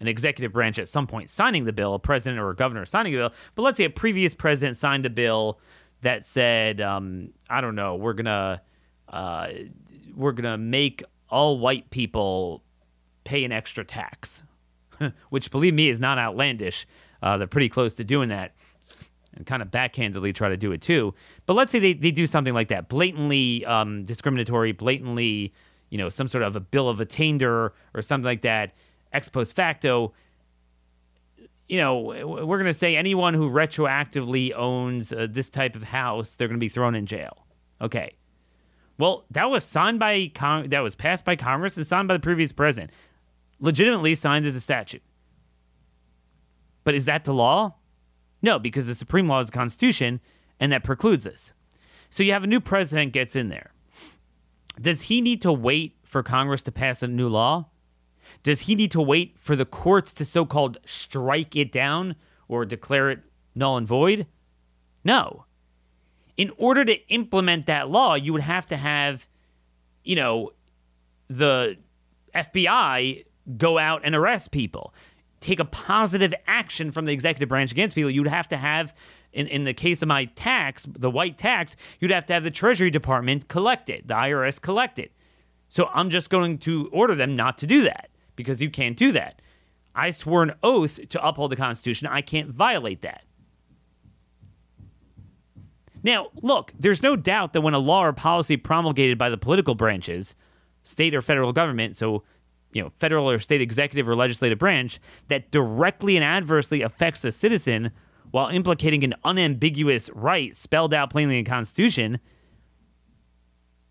[0.00, 3.14] an executive branch at some point signing the bill, a president or a governor signing
[3.14, 3.32] a bill.
[3.54, 5.58] But let's say a previous president signed a bill
[6.02, 8.62] that said, um, I don't know, we're gonna
[9.08, 9.48] uh,
[10.14, 12.62] we're gonna make all white people
[13.24, 14.42] pay an extra tax,
[15.30, 16.86] which believe me is not outlandish.
[17.22, 18.54] Uh, they're pretty close to doing that
[19.36, 21.14] and kind of backhandedly try to do it too.
[21.44, 25.52] But let's say they, they do something like that, blatantly um, discriminatory, blatantly,
[25.90, 28.72] you know, some sort of a bill of attainder or something like that,
[29.12, 30.12] ex post facto.
[31.68, 36.34] You know, we're going to say anyone who retroactively owns uh, this type of house,
[36.34, 37.44] they're going to be thrown in jail.
[37.80, 38.14] Okay.
[38.98, 42.20] Well, that was signed by Con- that was passed by Congress and signed by the
[42.20, 42.92] previous president,
[43.60, 45.02] legitimately signed as a statute.
[46.86, 47.74] But is that the law?
[48.40, 50.20] No, because the supreme law is the Constitution,
[50.60, 51.52] and that precludes this.
[52.08, 53.72] So you have a new president gets in there.
[54.80, 57.70] Does he need to wait for Congress to pass a new law?
[58.44, 62.14] Does he need to wait for the courts to so called strike it down
[62.46, 63.18] or declare it
[63.52, 64.28] null and void?
[65.02, 65.46] No.
[66.36, 69.26] In order to implement that law, you would have to have,
[70.04, 70.52] you know,
[71.26, 71.78] the
[72.32, 73.24] FBI
[73.56, 74.94] go out and arrest people
[75.46, 78.92] take a positive action from the executive branch against people, you'd have to have,
[79.32, 82.50] in, in the case of my tax, the white tax, you'd have to have the
[82.50, 85.12] Treasury Department collect it, the IRS collect it.
[85.68, 89.12] So I'm just going to order them not to do that because you can't do
[89.12, 89.40] that.
[89.94, 92.08] I swore an oath to uphold the Constitution.
[92.08, 93.24] I can't violate that.
[96.02, 99.74] Now, look, there's no doubt that when a law or policy promulgated by the political
[99.74, 100.34] branches,
[100.82, 102.24] state or federal government, so
[102.72, 104.98] you know, federal or state executive or legislative branch
[105.28, 107.90] that directly and adversely affects a citizen
[108.30, 112.18] while implicating an unambiguous right spelled out plainly in the Constitution,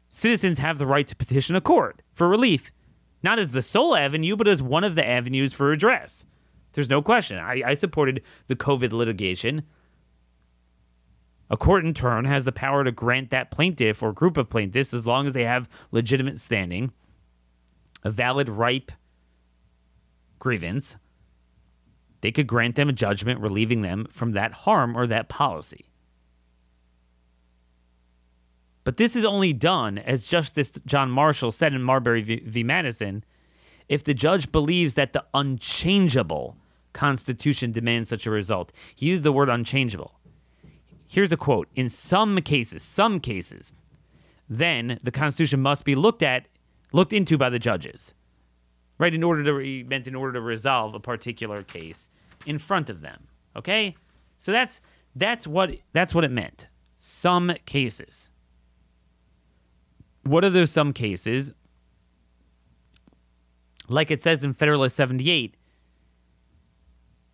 [0.09, 2.71] citizens have the right to petition a court for relief,
[3.23, 6.25] not as the sole avenue, but as one of the avenues for redress.
[6.73, 7.37] There's no question.
[7.39, 9.63] I, I supported the COVID litigation.
[11.49, 14.93] A court, in turn, has the power to grant that plaintiff or group of plaintiffs,
[14.93, 16.91] as long as they have legitimate standing,
[18.05, 18.93] a valid, ripe
[20.39, 20.95] grievance,
[22.21, 25.85] they could grant them a judgment relieving them from that harm or that policy.
[28.85, 32.63] But this is only done, as Justice John Marshall said in Marbury v.
[32.63, 33.25] Madison,
[33.89, 36.55] if the judge believes that the unchangeable
[36.95, 38.71] Constitution demands such a result.
[38.95, 40.17] He used the word unchangeable.
[41.07, 43.73] Here's a quote In some cases, some cases,
[44.49, 46.47] then the Constitution must be looked at
[46.95, 48.13] looked into by the judges,
[48.97, 49.13] right?
[49.13, 52.09] In order to re- meant in order to resolve a particular case
[52.45, 53.27] in front of them.
[53.55, 53.95] Okay,
[54.37, 54.79] so that's
[55.13, 56.69] that's what that's what it meant.
[56.95, 58.29] Some cases.
[60.23, 61.51] What are those some cases?
[63.87, 65.55] Like it says in Federalist 78,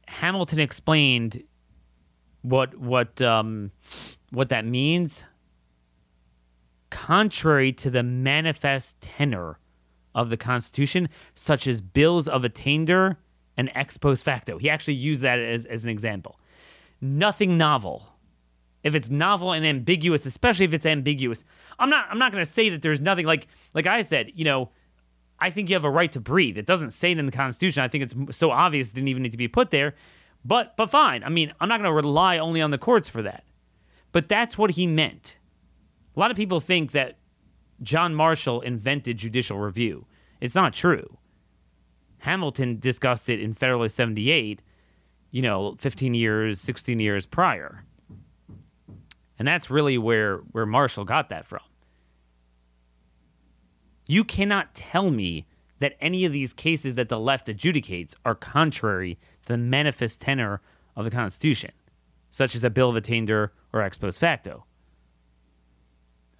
[0.07, 1.43] Hamilton explained
[2.41, 3.72] what what um,
[4.32, 5.24] what that means
[6.91, 9.57] contrary to the manifest tenor
[10.13, 13.17] of the Constitution, such as bills of attainder
[13.57, 14.59] and ex post facto.
[14.59, 16.39] He actually used that as, as an example.
[17.01, 18.07] Nothing novel.
[18.83, 21.43] If it's novel and ambiguous, especially if it's ambiguous,
[21.79, 24.69] I'm not I'm not gonna say that there's nothing like like I said, you know,
[25.39, 26.57] I think you have a right to breathe.
[26.57, 27.83] It doesn't say it in the Constitution.
[27.83, 29.95] I think it's so obvious it didn't even need to be put there.
[30.45, 31.23] But but fine.
[31.23, 33.43] I mean, I'm not going to rely only on the courts for that.
[34.11, 35.35] But that's what he meant.
[36.16, 37.18] A lot of people think that
[37.82, 40.05] John Marshall invented judicial review.
[40.39, 41.18] It's not true.
[42.20, 44.62] Hamilton discussed it in Federalist 78,
[45.32, 47.86] you know, 15 years, 16 years prior.
[49.39, 51.62] And that's really where where Marshall got that from.
[54.05, 55.47] You cannot tell me
[55.80, 60.62] that any of these cases that the left adjudicates are contrary to the manifest tenor
[60.95, 61.72] of the Constitution,
[62.30, 64.66] such as a bill of attainder or ex post facto.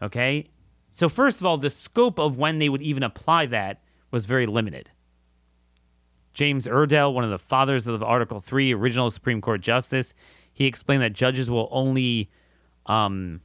[0.02, 0.50] Okay?
[0.92, 3.82] So, first of all, the scope of when they would even apply that
[4.12, 4.90] was very limited.
[6.34, 10.14] James Iredell, one of the fathers of Article 3, original Supreme Court justice,
[10.54, 12.30] he explained that judges will only,
[12.86, 13.42] um,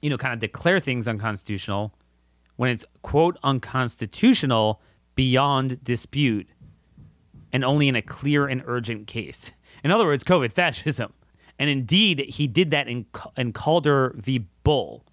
[0.00, 1.94] you know, kind of declare things unconstitutional
[2.56, 4.80] when it's, quote, unconstitutional
[5.14, 6.46] beyond dispute
[7.52, 9.52] and only in a clear and urgent case.
[9.82, 11.12] In other words, COVID fascism.
[11.58, 13.06] And indeed, he did that in,
[13.36, 14.46] in Calder v.
[14.62, 15.05] Bull,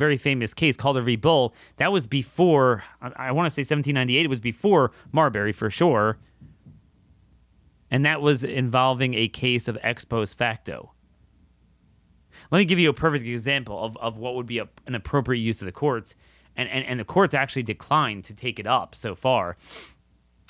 [0.00, 1.14] very famous case, Calder v.
[1.14, 1.54] Bull.
[1.76, 6.18] That was before, I, I want to say 1798, it was before Marbury for sure.
[7.92, 10.92] And that was involving a case of ex post facto.
[12.50, 15.40] Let me give you a perfect example of, of what would be a, an appropriate
[15.40, 16.14] use of the courts
[16.56, 19.56] and, and, and the courts actually declined to take it up so far.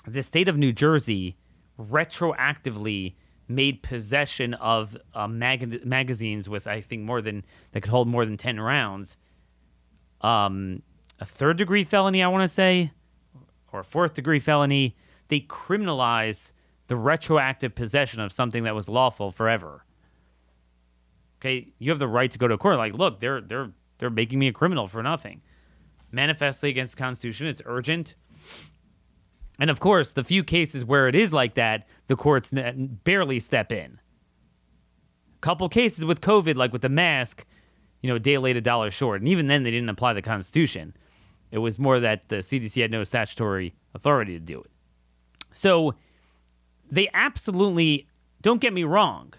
[0.07, 1.37] The state of New Jersey
[1.79, 3.15] retroactively
[3.49, 8.25] made possession of uh, mag- magazines with I think more than that could hold more
[8.25, 9.17] than ten rounds.
[10.21, 10.83] Um,
[11.19, 12.93] a third degree felony, I want to say,
[13.73, 14.97] or a fourth degree felony.
[15.29, 16.53] They criminalized
[16.89, 19.85] the retroactive possession of something that was lawful forever.
[21.41, 22.77] Okay, you have the right to go to court.
[22.77, 25.43] Like, look, they're they're they're making me a criminal for nothing
[26.13, 27.47] manifestly against the Constitution.
[27.47, 28.15] It's urgent.
[29.59, 32.51] And of course, the few cases where it is like that, the courts
[33.05, 34.01] barely step in.
[35.41, 37.47] Couple cases with COVID, like with the mask,
[38.01, 39.21] you know, a day late, a dollar short.
[39.21, 40.97] And even then, they didn't apply the Constitution.
[41.51, 44.71] It was more that the CDC had no statutory authority to do it.
[45.53, 45.95] So
[46.91, 48.09] they absolutely,
[48.41, 49.35] don't get me wrong,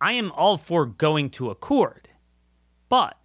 [0.00, 2.08] I am all for going to a court.
[2.88, 3.16] But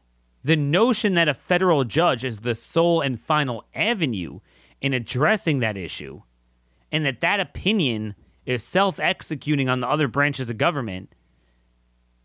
[0.43, 4.39] the notion that a federal judge is the sole and final avenue
[4.79, 6.21] in addressing that issue
[6.91, 8.15] and that that opinion
[8.45, 11.13] is self-executing on the other branches of government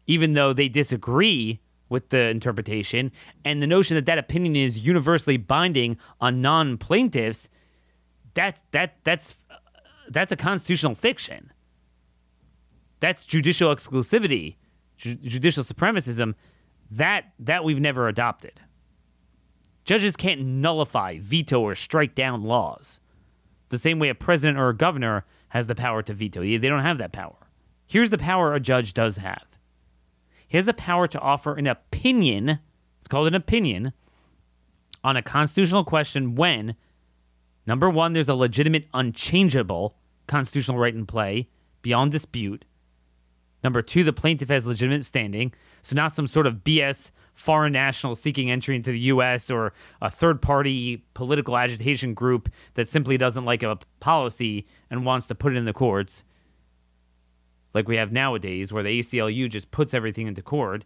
[0.06, 3.12] even though they disagree with the interpretation
[3.44, 7.48] and the notion that that opinion is universally binding on non-plaintiffs
[8.34, 9.36] that that that's
[10.10, 11.52] that's a constitutional fiction
[13.00, 14.56] that's judicial exclusivity
[14.96, 16.34] ju- judicial supremacism
[16.90, 18.60] that that we've never adopted.
[19.84, 23.00] Judges can't nullify, veto, or strike down laws.
[23.68, 26.40] The same way a president or a governor has the power to veto.
[26.40, 27.36] They don't have that power.
[27.86, 29.55] Here's the power a judge does have.
[30.48, 32.60] He has the power to offer an opinion,
[32.98, 33.92] it's called an opinion,
[35.02, 36.76] on a constitutional question when,
[37.66, 41.48] number one, there's a legitimate, unchangeable constitutional right in play
[41.82, 42.64] beyond dispute.
[43.62, 45.52] Number two, the plaintiff has legitimate standing.
[45.82, 49.50] So, not some sort of BS foreign national seeking entry into the U.S.
[49.50, 55.26] or a third party political agitation group that simply doesn't like a policy and wants
[55.28, 56.24] to put it in the courts,
[57.76, 60.84] like we have nowadays, where the ACLU just puts everything into court.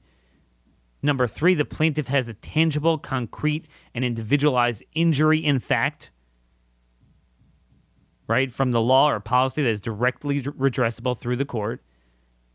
[1.02, 6.10] Number three, the plaintiff has a tangible, concrete, and individualized injury in fact,
[8.26, 11.80] right, from the law or policy that is directly redressable through the court.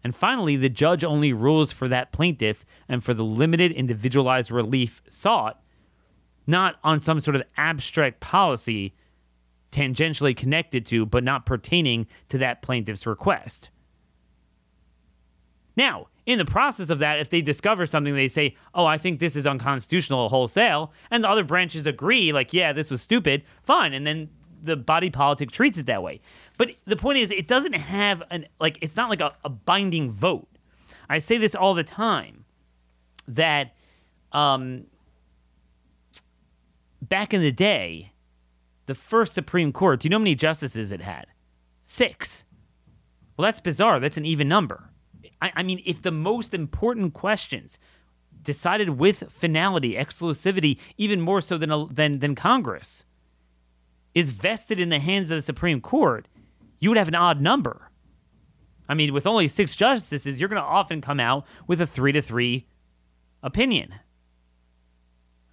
[0.04, 5.02] And finally, the judge only rules for that plaintiff and for the limited individualized relief
[5.10, 5.64] sought,
[6.46, 8.94] not on some sort of abstract policy
[9.72, 13.70] tangentially connected to but not pertaining to that plaintiff's request.
[15.76, 19.20] Now, in the process of that, if they discover something, they say, oh, I think
[19.20, 23.94] this is unconstitutional wholesale, and the other branches agree, like, yeah, this was stupid, fine.
[23.94, 24.30] And then
[24.62, 26.22] the body politic treats it that way.
[26.58, 28.80] But the point is, it doesn't have an like.
[28.82, 30.48] It's not like a, a binding vote.
[31.10, 32.46] I say this all the time
[33.28, 33.76] that
[34.32, 34.86] um,
[37.02, 38.14] back in the day,
[38.88, 40.00] the first Supreme Court.
[40.00, 41.28] Do you know how many justices it had?
[41.84, 42.46] Six.
[43.38, 44.00] Well, that's bizarre.
[44.00, 44.90] That's an even number.
[45.42, 47.78] I, I mean, if the most important questions
[48.42, 53.06] decided with finality, exclusivity, even more so than than than Congress,
[54.14, 56.28] is vested in the hands of the Supreme Court,
[56.80, 57.92] you would have an odd number.
[58.88, 62.12] I mean, with only six justices, you're going to often come out with a three
[62.12, 62.68] to three
[63.42, 63.96] opinion.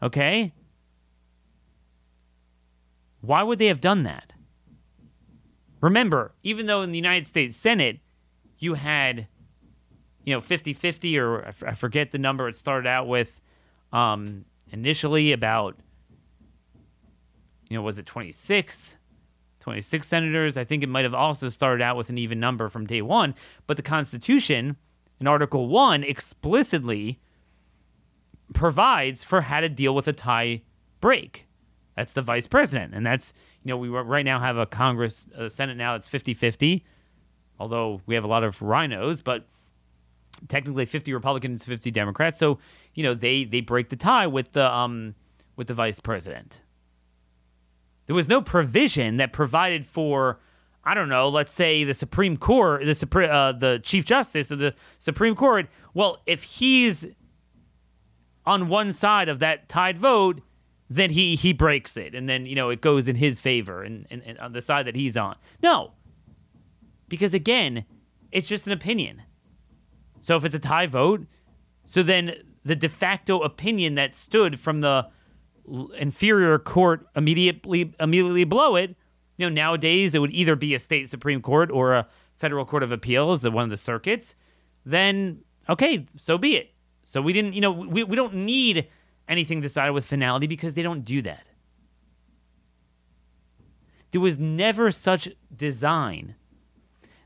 [0.02, 0.52] Okay?
[3.20, 4.32] Why would they have done that?
[5.80, 8.00] Remember, even though in the United States Senate,
[8.58, 9.28] you had,
[10.24, 13.40] you know, 50 50, or I forget the number it started out with
[13.92, 15.76] um, initially about,
[17.68, 18.96] you know, was it 26?
[19.60, 20.56] 26 senators.
[20.56, 23.34] I think it might have also started out with an even number from day one.
[23.66, 24.76] But the Constitution
[25.20, 27.20] in Article 1 explicitly
[28.54, 30.62] provides for how to deal with a tie
[31.00, 31.46] break.
[31.96, 32.92] That's the vice president.
[32.94, 36.34] And that's, you know, we right now have a Congress, a Senate now that's 50
[36.34, 36.84] 50,
[37.60, 39.46] although we have a lot of RINOs but
[40.48, 42.38] technically 50 Republicans, 50 Democrats.
[42.38, 42.58] So,
[42.94, 45.14] you know, they, they break the tie with the, um,
[45.56, 46.60] with the vice president.
[48.06, 50.40] There was no provision that provided for,
[50.84, 54.58] I don't know, let's say the Supreme Court, the Supreme, uh, the Chief Justice of
[54.58, 55.68] the Supreme Court.
[55.94, 57.06] Well, if he's
[58.44, 60.40] on one side of that tied vote,
[60.90, 64.06] then he he breaks it, and then you know it goes in his favor, and,
[64.10, 65.36] and, and on the side that he's on.
[65.62, 65.92] No,
[67.08, 67.84] because again,
[68.30, 69.22] it's just an opinion.
[70.22, 71.26] So if it's a tie vote,
[71.84, 75.08] so then the de facto opinion that stood from the
[75.98, 78.96] inferior court immediately immediately below it,
[79.36, 82.06] you know, nowadays it would either be a state supreme court or a
[82.36, 84.36] federal court of appeals, one of the circuits.
[84.86, 86.72] Then okay, so be it.
[87.02, 88.86] So we didn't, you know, we, we don't need
[89.28, 91.44] anything decided with finality because they don't do that.
[94.12, 96.36] There was never such design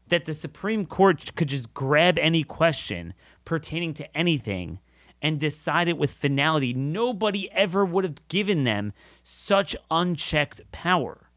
[0.08, 4.80] that the Supreme Court could just grab any question pertaining to anything
[5.22, 6.72] and decide it with finality.
[6.72, 8.92] Nobody ever would have given them
[9.22, 11.30] such unchecked power.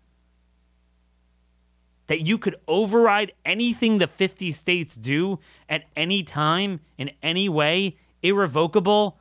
[2.07, 7.97] That you could override anything the 50 states do at any time, in any way,
[8.21, 9.19] irrevocable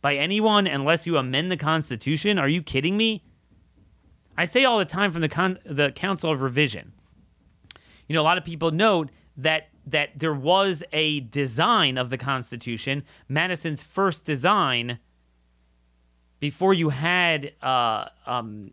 [0.00, 2.38] by anyone unless you amend the Constitution?
[2.38, 3.24] Are you kidding me?
[4.36, 6.93] I say all the time from the con- the Council of Revision.
[8.08, 12.16] You know, a lot of people note that that there was a design of the
[12.16, 14.98] Constitution, Madison's first design,
[16.40, 18.70] before you had uh, um,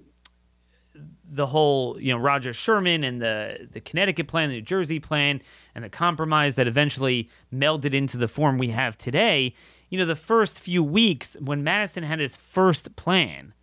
[1.30, 5.42] the whole, you know, Roger Sherman and the the Connecticut plan, the New Jersey plan,
[5.74, 9.54] and the compromise that eventually melded into the form we have today.
[9.90, 13.54] You know, the first few weeks when Madison had his first plan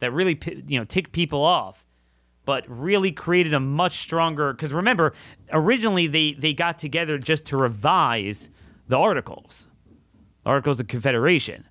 [0.00, 1.84] that really, you know, ticked people off,
[2.48, 4.54] but really created a much stronger.
[4.54, 5.12] Because remember,
[5.52, 8.48] originally they they got together just to revise
[8.88, 9.68] the articles,
[10.46, 11.68] Articles of Confederation.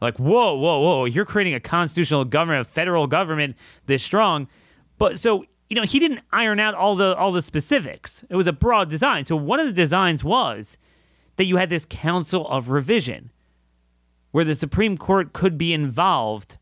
[0.00, 1.04] Like, whoa, whoa, whoa!
[1.04, 3.54] You're creating a constitutional government, a federal government
[3.86, 4.48] this strong,
[4.98, 8.24] but so you know he didn't iron out all the all the specifics.
[8.28, 9.26] It was a broad design.
[9.26, 10.76] So one of the designs was
[11.36, 13.30] that you had this council of revision
[14.32, 16.58] where the Supreme Court could be involved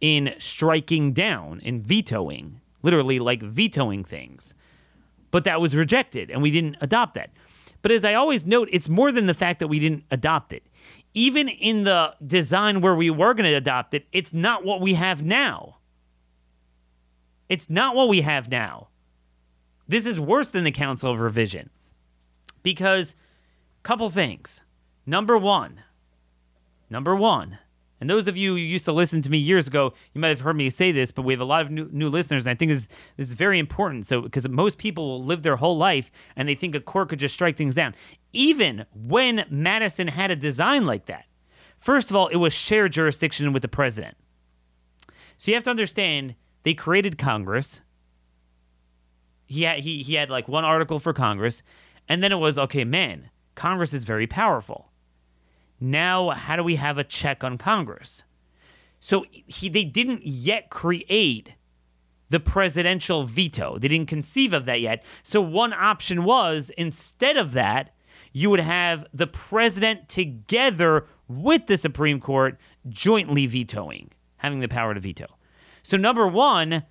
[0.00, 4.54] in striking down and vetoing, literally like vetoing things.
[5.30, 7.30] But that was rejected and we didn't adopt that.
[7.82, 10.64] But as I always note, it's more than the fact that we didn't adopt it.
[11.14, 14.94] Even in the design where we were going to adopt it, it's not what we
[14.94, 15.78] have now.
[17.48, 18.88] It's not what we have now.
[19.88, 21.70] This is worse than the Council of Revision
[22.62, 23.14] because
[23.86, 24.62] Couple things.
[25.06, 25.84] Number one,
[26.90, 27.60] number one,
[28.00, 30.40] and those of you who used to listen to me years ago, you might have
[30.40, 32.54] heard me say this, but we have a lot of new, new listeners, and I
[32.54, 34.06] think this, this is very important.
[34.06, 37.18] So, because most people will live their whole life and they think a court could
[37.18, 37.94] just strike things down.
[38.32, 41.24] Even when Madison had a design like that,
[41.78, 44.16] first of all, it was shared jurisdiction with the president.
[45.38, 47.80] So you have to understand they created Congress.
[49.46, 51.62] He had, he, he had like one article for Congress,
[52.08, 54.85] and then it was okay, man Congress is very powerful.
[55.80, 58.24] Now, how do we have a check on Congress?
[59.00, 61.52] So he, they didn't yet create
[62.28, 63.78] the presidential veto.
[63.78, 65.04] They didn't conceive of that yet.
[65.22, 67.94] So one option was instead of that,
[68.32, 72.58] you would have the president together with the Supreme Court
[72.88, 75.26] jointly vetoing, having the power to veto.
[75.82, 76.82] So, number one,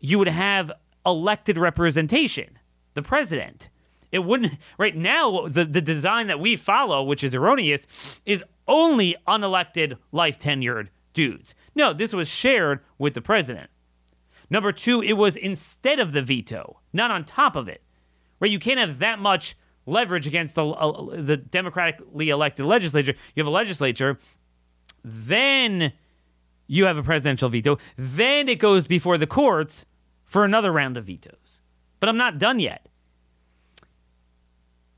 [0.00, 0.70] you would have
[1.04, 2.58] elected representation,
[2.94, 3.70] the president.
[4.10, 7.86] It wouldn't right now the, the design that we follow, which is erroneous,
[8.24, 11.54] is only unelected life tenured dudes.
[11.74, 13.70] No, this was shared with the president.
[14.50, 17.82] Number two, it was instead of the veto, not on top of it.
[18.40, 18.50] Right?
[18.50, 23.14] You can't have that much leverage against the uh, the democratically elected legislature.
[23.34, 24.18] You have a legislature,
[25.04, 25.92] then
[26.66, 29.86] you have a presidential veto, then it goes before the courts
[30.24, 31.62] for another round of vetoes.
[32.00, 32.86] But I'm not done yet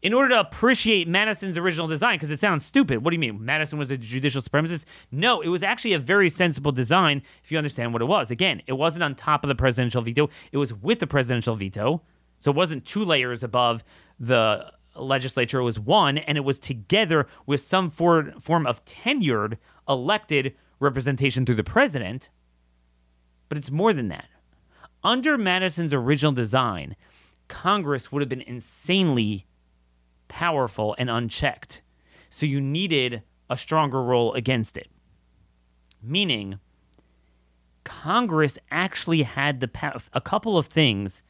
[0.03, 3.05] in order to appreciate Madison's original design, because it sounds stupid.
[3.05, 3.45] What do you mean?
[3.45, 4.85] Madison was a judicial supremacist?
[5.11, 8.31] No, it was actually a very sensible design if you understand what it was.
[8.31, 12.03] Again, it wasn't on top of the presidential veto, it was with the presidential veto.
[12.39, 13.85] So it wasn't two layers above
[14.19, 19.59] the legislature, it was one, and it was together with some for, form of tenured
[19.87, 22.31] elected representation through the president.
[23.51, 24.27] But it's more than that.
[25.05, 26.97] Under Madison's original design,
[27.49, 29.47] Congress would have been insanely
[30.31, 31.83] powerful and unchecked.
[32.31, 34.89] So you needed a stronger role against it.
[36.03, 36.61] Meaning,
[37.85, 41.23] Congress actually had the pa- a couple of things,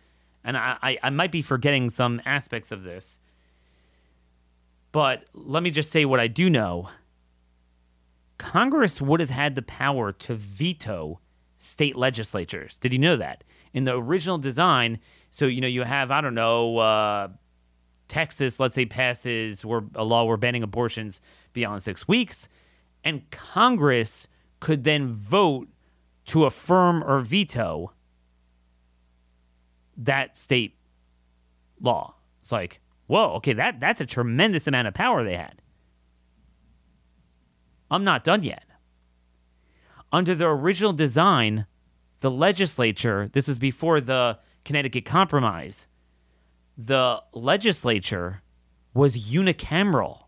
[0.45, 3.19] and I, I, I might be forgetting some aspects of this,
[4.93, 6.89] but let me just say what I do know.
[8.39, 11.21] Congress would have had the power to veto
[11.57, 12.79] state legislatures.
[12.79, 13.45] Did you know that?
[13.73, 14.99] In the original design,
[15.31, 17.29] so you know you have I don't know uh,
[18.11, 21.21] Texas, let's say, passes where a law where banning abortions
[21.55, 22.49] beyond six weeks,
[23.03, 25.69] and Congress could then vote
[26.27, 27.93] to affirm or veto
[29.97, 30.77] that state
[31.81, 32.15] law.
[32.43, 35.63] It's like, whoa, okay, that that's a tremendous amount of power they had.
[37.91, 38.65] I'm not done yet.
[40.13, 41.67] Under the original design,
[42.21, 45.87] the legislature, this was before the Connecticut Compromise,
[46.77, 48.43] the legislature
[48.95, 50.25] was unicameral.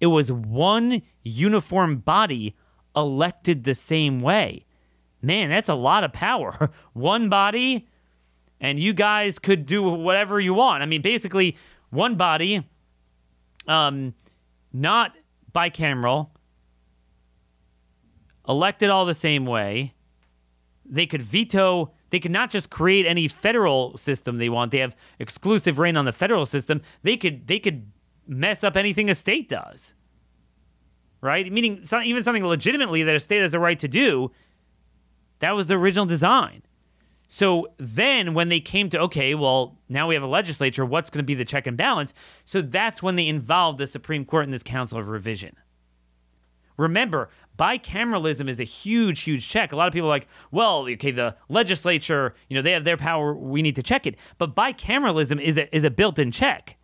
[0.00, 2.56] It was one uniform body
[2.96, 4.66] elected the same way.
[5.20, 6.70] Man, that's a lot of power.
[6.92, 7.88] one body,
[8.60, 10.82] and you guys could do whatever you want.
[10.82, 11.56] I mean, basically,
[11.90, 12.68] one body,
[13.68, 14.14] um,
[14.72, 15.14] not
[15.52, 16.30] bicameral,
[18.48, 19.94] elected all the same way.
[20.84, 24.70] They could veto they could not just create any federal system they want.
[24.70, 26.82] They have exclusive reign on the federal system.
[27.02, 27.90] They could they could
[28.28, 29.94] mess up anything a state does.
[31.22, 31.50] Right?
[31.50, 34.30] Meaning even something legitimately that a state has a right to do.
[35.38, 36.62] That was the original design.
[37.28, 41.20] So then when they came to okay, well, now we have a legislature, what's going
[41.20, 42.12] to be the check and balance?
[42.44, 45.56] So that's when they involved the Supreme Court in this Council of Revision.
[46.82, 49.70] Remember, bicameralism is a huge, huge check.
[49.70, 52.96] A lot of people are like, well, okay, the legislature, you know, they have their
[52.96, 53.32] power.
[53.32, 54.16] We need to check it.
[54.36, 56.76] But bicameralism is a, is a built in check.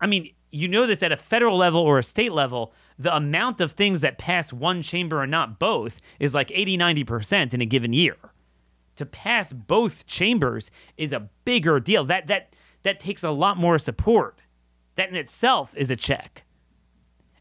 [0.00, 3.60] I mean, you know this at a federal level or a state level, the amount
[3.60, 7.66] of things that pass one chamber and not both is like 80, 90% in a
[7.66, 8.16] given year.
[8.96, 12.04] To pass both chambers is a bigger deal.
[12.04, 14.40] That that that takes a lot more support.
[14.96, 16.45] That in itself is a check.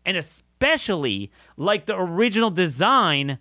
[0.06, 3.40] And especially like the original design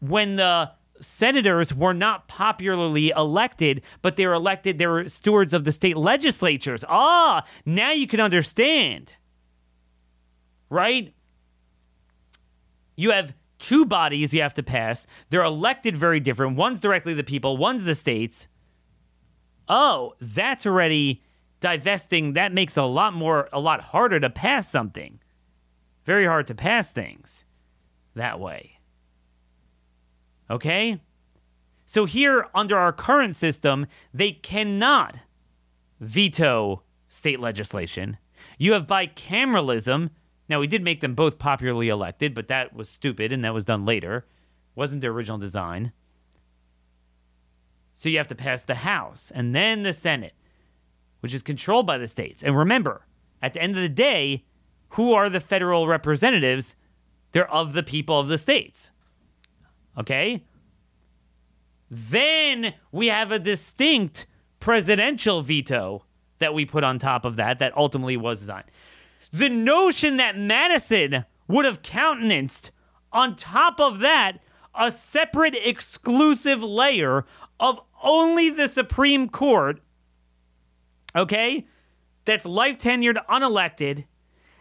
[0.00, 5.64] when the senators were not popularly elected, but they were elected, they were stewards of
[5.64, 6.84] the state legislatures.
[6.88, 9.14] Ah, now you can understand.
[10.70, 11.14] Right?
[12.96, 15.06] You have two bodies you have to pass.
[15.30, 16.56] They're elected very different.
[16.56, 18.48] One's directly the people, one's the states.
[19.68, 21.22] Oh, that's already
[21.60, 22.34] divesting.
[22.34, 25.18] That makes a lot more, a lot harder to pass something.
[26.06, 27.44] Very hard to pass things
[28.14, 28.78] that way.
[30.48, 31.02] Okay?
[31.84, 35.18] So here, under our current system, they cannot
[36.00, 38.18] veto state legislation.
[38.56, 40.10] You have bicameralism.
[40.48, 43.64] Now, we did make them both popularly elected, but that was stupid and that was
[43.64, 44.26] done later.
[44.76, 45.92] Wasn't the original design.
[47.94, 50.34] So you have to pass the House and then the Senate,
[51.20, 52.44] which is controlled by the states.
[52.44, 53.06] And remember,
[53.42, 54.44] at the end of the day,
[54.96, 56.74] who are the federal representatives?
[57.32, 58.90] They're of the people of the states.
[59.98, 60.44] Okay?
[61.90, 64.26] Then we have a distinct
[64.58, 66.04] presidential veto
[66.38, 68.70] that we put on top of that, that ultimately was designed.
[69.32, 72.70] The notion that Madison would have countenanced
[73.12, 74.38] on top of that
[74.74, 77.26] a separate exclusive layer
[77.60, 79.80] of only the Supreme Court,
[81.14, 81.66] okay,
[82.24, 84.04] that's life tenured, unelected,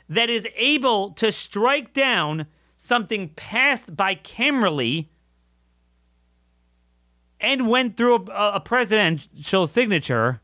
[0.07, 2.47] that is able to strike down
[2.77, 5.07] something passed bicamerally
[7.39, 10.41] and went through a, a, presidential signature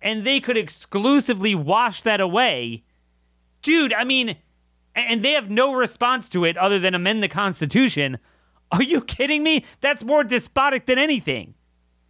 [0.00, 2.84] and they could exclusively wash that away.
[3.62, 4.36] Dude, I mean,
[4.94, 8.18] and they have no response to it other than amend the Constitution.
[8.70, 9.64] Are you kidding me?
[9.80, 11.54] That's more despotic than anything.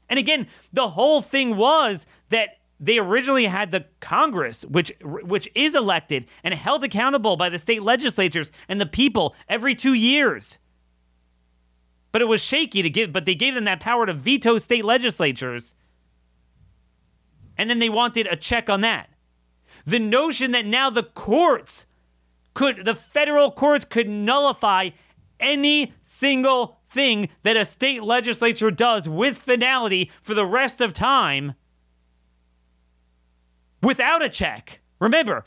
[0.09, 5.75] And again, the whole thing was that they originally had the Congress, which which is
[5.75, 10.59] elected and held accountable by the state legislatures and the people every two years.
[12.13, 14.85] But it was shaky to give, but they gave them that power to veto state
[14.85, 15.75] legislatures.
[17.57, 19.11] And then they wanted a check on that.
[19.85, 21.87] The notion that now the courts
[22.55, 24.91] could, the federal courts could nullify
[25.41, 31.55] any single thing that a state legislature does with finality for the rest of time
[33.83, 34.81] without a check.
[35.01, 35.45] Remember,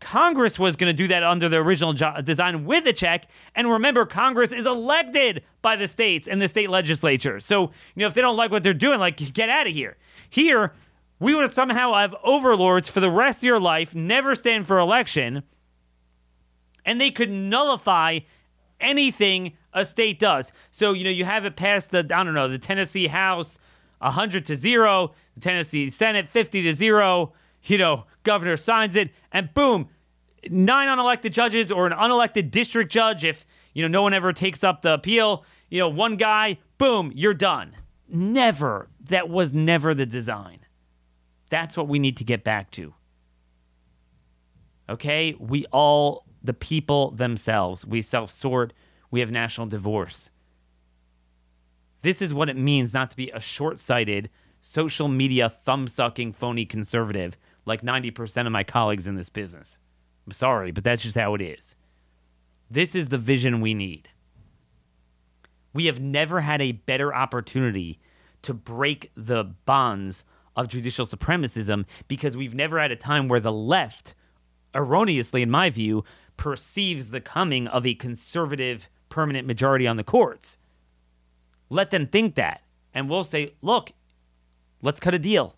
[0.00, 3.26] Congress was going to do that under the original jo- design with a check.
[3.54, 7.40] And remember, Congress is elected by the states and the state legislature.
[7.40, 9.96] So, you know, if they don't like what they're doing, like, get out of here.
[10.30, 10.72] Here,
[11.18, 15.42] we would somehow have overlords for the rest of your life, never stand for election,
[16.84, 18.20] and they could nullify
[18.80, 20.52] anything a state does.
[20.70, 23.58] So, you know, you have it past the, I don't know, the Tennessee House
[23.98, 27.32] 100 to 0, the Tennessee Senate 50 to 0,
[27.64, 29.88] you know, governor signs it, and boom,
[30.50, 34.62] nine unelected judges or an unelected district judge, if, you know, no one ever takes
[34.62, 37.76] up the appeal, you know, one guy, boom, you're done.
[38.08, 38.88] Never.
[39.00, 40.60] That was never the design.
[41.50, 42.94] That's what we need to get back to.
[44.88, 45.34] Okay?
[45.38, 48.72] We all, the people themselves, we self sort,
[49.10, 50.30] we have national divorce.
[52.02, 54.30] This is what it means not to be a short sighted,
[54.60, 57.36] social media thumb sucking, phony conservative
[57.68, 59.78] like 90% of my colleagues in this business.
[60.26, 61.76] I'm sorry, but that's just how it is.
[62.70, 64.08] This is the vision we need.
[65.72, 68.00] We have never had a better opportunity
[68.42, 70.24] to break the bonds
[70.56, 74.14] of judicial supremacism because we've never had a time where the left,
[74.74, 76.04] erroneously in my view,
[76.36, 80.56] perceives the coming of a conservative permanent majority on the courts.
[81.70, 82.62] Let them think that.
[82.92, 83.92] And we'll say, look,
[84.82, 85.57] let's cut a deal.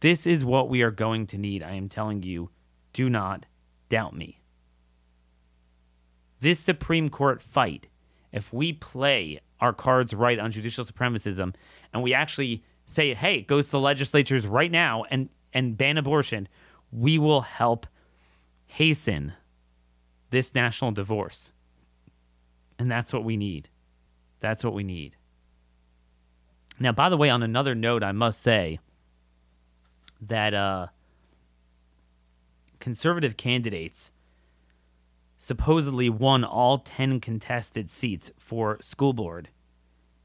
[0.00, 1.62] This is what we are going to need.
[1.62, 2.50] I am telling you,
[2.92, 3.46] do not
[3.88, 4.40] doubt me.
[6.40, 7.88] This Supreme Court fight,
[8.32, 11.54] if we play our cards right on judicial supremacism
[11.92, 15.98] and we actually say, hey, it goes to the legislatures right now and, and ban
[15.98, 16.48] abortion,
[16.90, 17.86] we will help
[18.66, 19.34] hasten
[20.30, 21.52] this national divorce.
[22.78, 23.68] And that's what we need.
[24.38, 25.16] That's what we need.
[26.78, 28.78] Now, by the way, on another note, I must say,
[30.20, 30.88] that uh,
[32.78, 34.12] conservative candidates
[35.38, 39.48] supposedly won all 10 contested seats for school board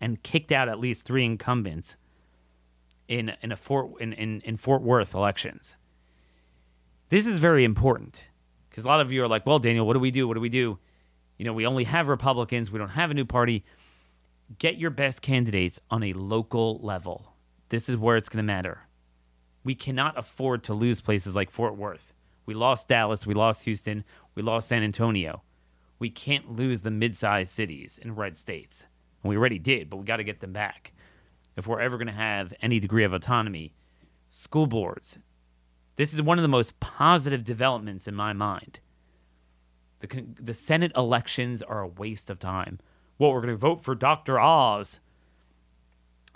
[0.02, 1.96] and kicked out at least three incumbents
[3.08, 5.78] in, in, a Fort, in, in, in Fort Worth elections.
[7.10, 8.26] This is very important
[8.70, 10.28] because a lot of you are like, well, Daniel, what do we do?
[10.28, 10.80] What do we do?
[11.38, 13.64] You know, we only have Republicans, we don't have a new party.
[14.60, 17.34] Get your best candidates on a local level.
[17.70, 18.85] This is where it's going to matter.
[19.66, 22.14] We cannot afford to lose places like Fort Worth.
[22.46, 24.06] We lost Dallas, we lost Houston,
[24.36, 25.42] we lost San Antonio.
[25.98, 28.86] We can't lose the mid sized cities in red states.
[29.24, 30.94] And we already did, but we got to get them back.
[31.58, 33.74] If we're ever going to have any degree of autonomy,
[34.30, 35.18] school boards.
[35.96, 38.82] This is one of the most positive developments in my mind.
[40.00, 42.80] The, the Senate elections are a waste of time.
[43.18, 44.40] Well, we're going to vote for Dr.
[44.40, 45.00] Oz.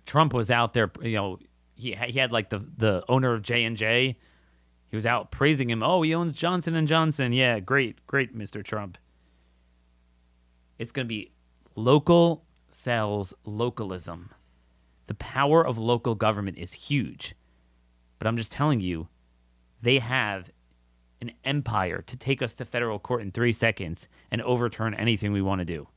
[0.06, 1.40] Trump was out there, you know,
[1.80, 4.18] he he had like the the owner of J and J.
[4.90, 5.84] He was out praising him.
[5.84, 7.32] Oh, he owns Johnson and Johnson.
[7.32, 8.64] Yeah, great, great, Mr.
[8.64, 8.98] Trump.
[10.80, 11.32] It's going to be
[11.76, 14.32] local sells localism.
[15.06, 17.36] The power of local government is huge.
[18.18, 19.08] But I'm just telling you,
[19.82, 20.52] they have
[21.22, 25.42] an empire to take us to federal court in three seconds and overturn anything we
[25.42, 25.88] want to do.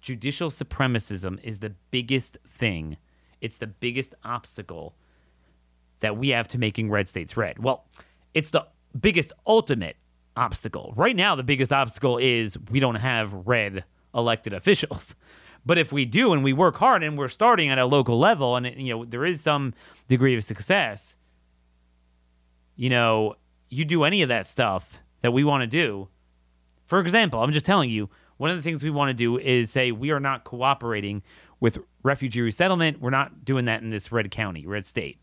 [0.00, 2.96] Judicial supremacism is the biggest thing
[3.40, 4.94] it's the biggest obstacle
[6.00, 7.58] that we have to making red states red.
[7.58, 7.84] Well,
[8.34, 8.66] it's the
[8.98, 9.96] biggest ultimate
[10.36, 10.92] obstacle.
[10.96, 13.84] Right now, the biggest obstacle is we don't have red
[14.14, 15.14] elected officials.
[15.66, 18.54] But if we do and we work hard and we're starting at a local level
[18.54, 19.74] and you know there is some
[20.06, 21.18] degree of success,
[22.76, 23.34] you know,
[23.68, 26.06] you do any of that stuff that we want to do.
[26.84, 29.68] For example, I'm just telling you, one of the things we want to do is
[29.68, 31.22] say we are not cooperating
[31.60, 33.00] with refugee resettlement.
[33.00, 35.18] We're not doing that in this red county, red state.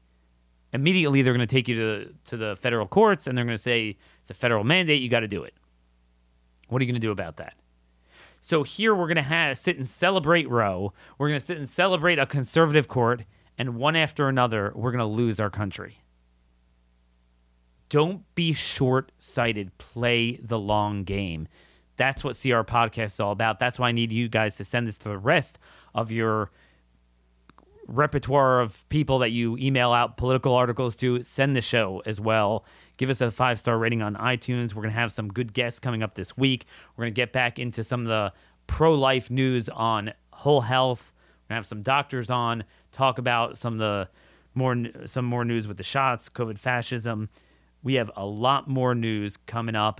[0.71, 3.61] Immediately, they're going to take you to, to the federal courts and they're going to
[3.61, 5.01] say it's a federal mandate.
[5.01, 5.53] You got to do it.
[6.69, 7.53] What are you going to do about that?
[8.41, 10.91] So here we're going to have sit and celebrate Roe.
[11.17, 13.23] We're going to sit and celebrate a conservative court,
[13.57, 15.99] and one after another, we're going to lose our country.
[17.87, 19.77] Don't be short sighted.
[19.77, 21.47] Play the long game.
[21.95, 23.59] That's what CR Podcast is all about.
[23.59, 25.59] That's why I need you guys to send this to the rest
[25.93, 26.51] of your
[27.87, 31.21] repertoire of people that you email out political articles to.
[31.21, 32.65] Send the show as well.
[32.97, 34.73] Give us a five star rating on iTunes.
[34.73, 36.65] We're going to have some good guests coming up this week.
[36.95, 38.33] We're going to get back into some of the
[38.67, 41.13] pro life news on whole health.
[41.15, 44.09] We're going to have some doctors on, talk about some of the
[44.55, 44.75] more
[45.05, 47.29] some more news with the shots, COVID fascism.
[47.81, 49.99] We have a lot more news coming up.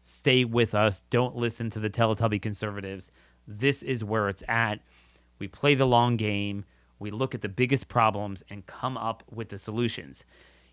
[0.00, 1.00] Stay with us.
[1.10, 3.12] Don't listen to the Teletubby conservatives.
[3.46, 4.80] This is where it's at.
[5.38, 6.64] We play the long game.
[6.98, 10.24] We look at the biggest problems and come up with the solutions.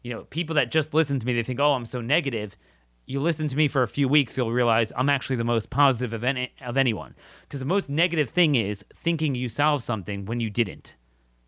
[0.04, 2.58] You know, people that just listen to me, they think, "Oh, I'm so negative."
[3.06, 6.12] You listen to me for a few weeks, you'll realize I'm actually the most positive
[6.12, 7.16] of, any, of anyone.
[7.44, 10.94] Because the most negative thing is thinking you solved something when you didn't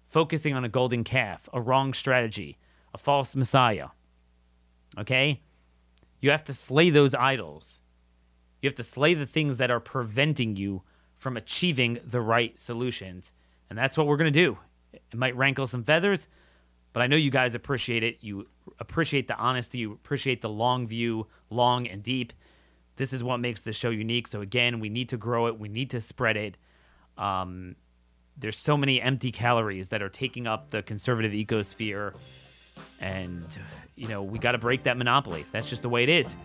[0.09, 2.57] focusing on a golden calf, a wrong strategy,
[2.93, 3.89] a false messiah.
[4.97, 5.41] Okay?
[6.19, 7.81] You have to slay those idols.
[8.61, 10.83] You have to slay the things that are preventing you
[11.17, 13.33] from achieving the right solutions.
[13.69, 14.57] And that's what we're going to do.
[14.93, 16.27] It might rankle some feathers,
[16.93, 18.17] but I know you guys appreciate it.
[18.21, 18.47] You
[18.79, 22.33] appreciate the honesty, you appreciate the long view, long and deep.
[22.95, 24.27] This is what makes the show unique.
[24.27, 26.57] So, again, we need to grow it, we need to spread it.
[27.17, 27.75] Um,
[28.35, 32.13] there's so many empty calories that are taking up the conservative ecosphere
[32.99, 33.45] and
[33.95, 35.45] you know we got to break that monopoly.
[35.51, 36.37] That's just the way it is.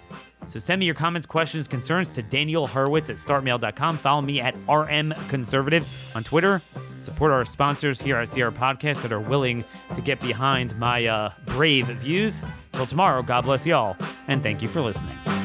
[0.47, 4.55] So send me your comments questions concerns to daniel horowitz at startmail.com follow me at
[4.69, 6.61] rm conservative on twitter.
[6.99, 9.65] Support our sponsors here at CR podcast that are willing
[9.95, 12.45] to get behind my uh, brave views.
[12.73, 13.97] Till tomorrow god bless y'all
[14.29, 15.44] and thank you for listening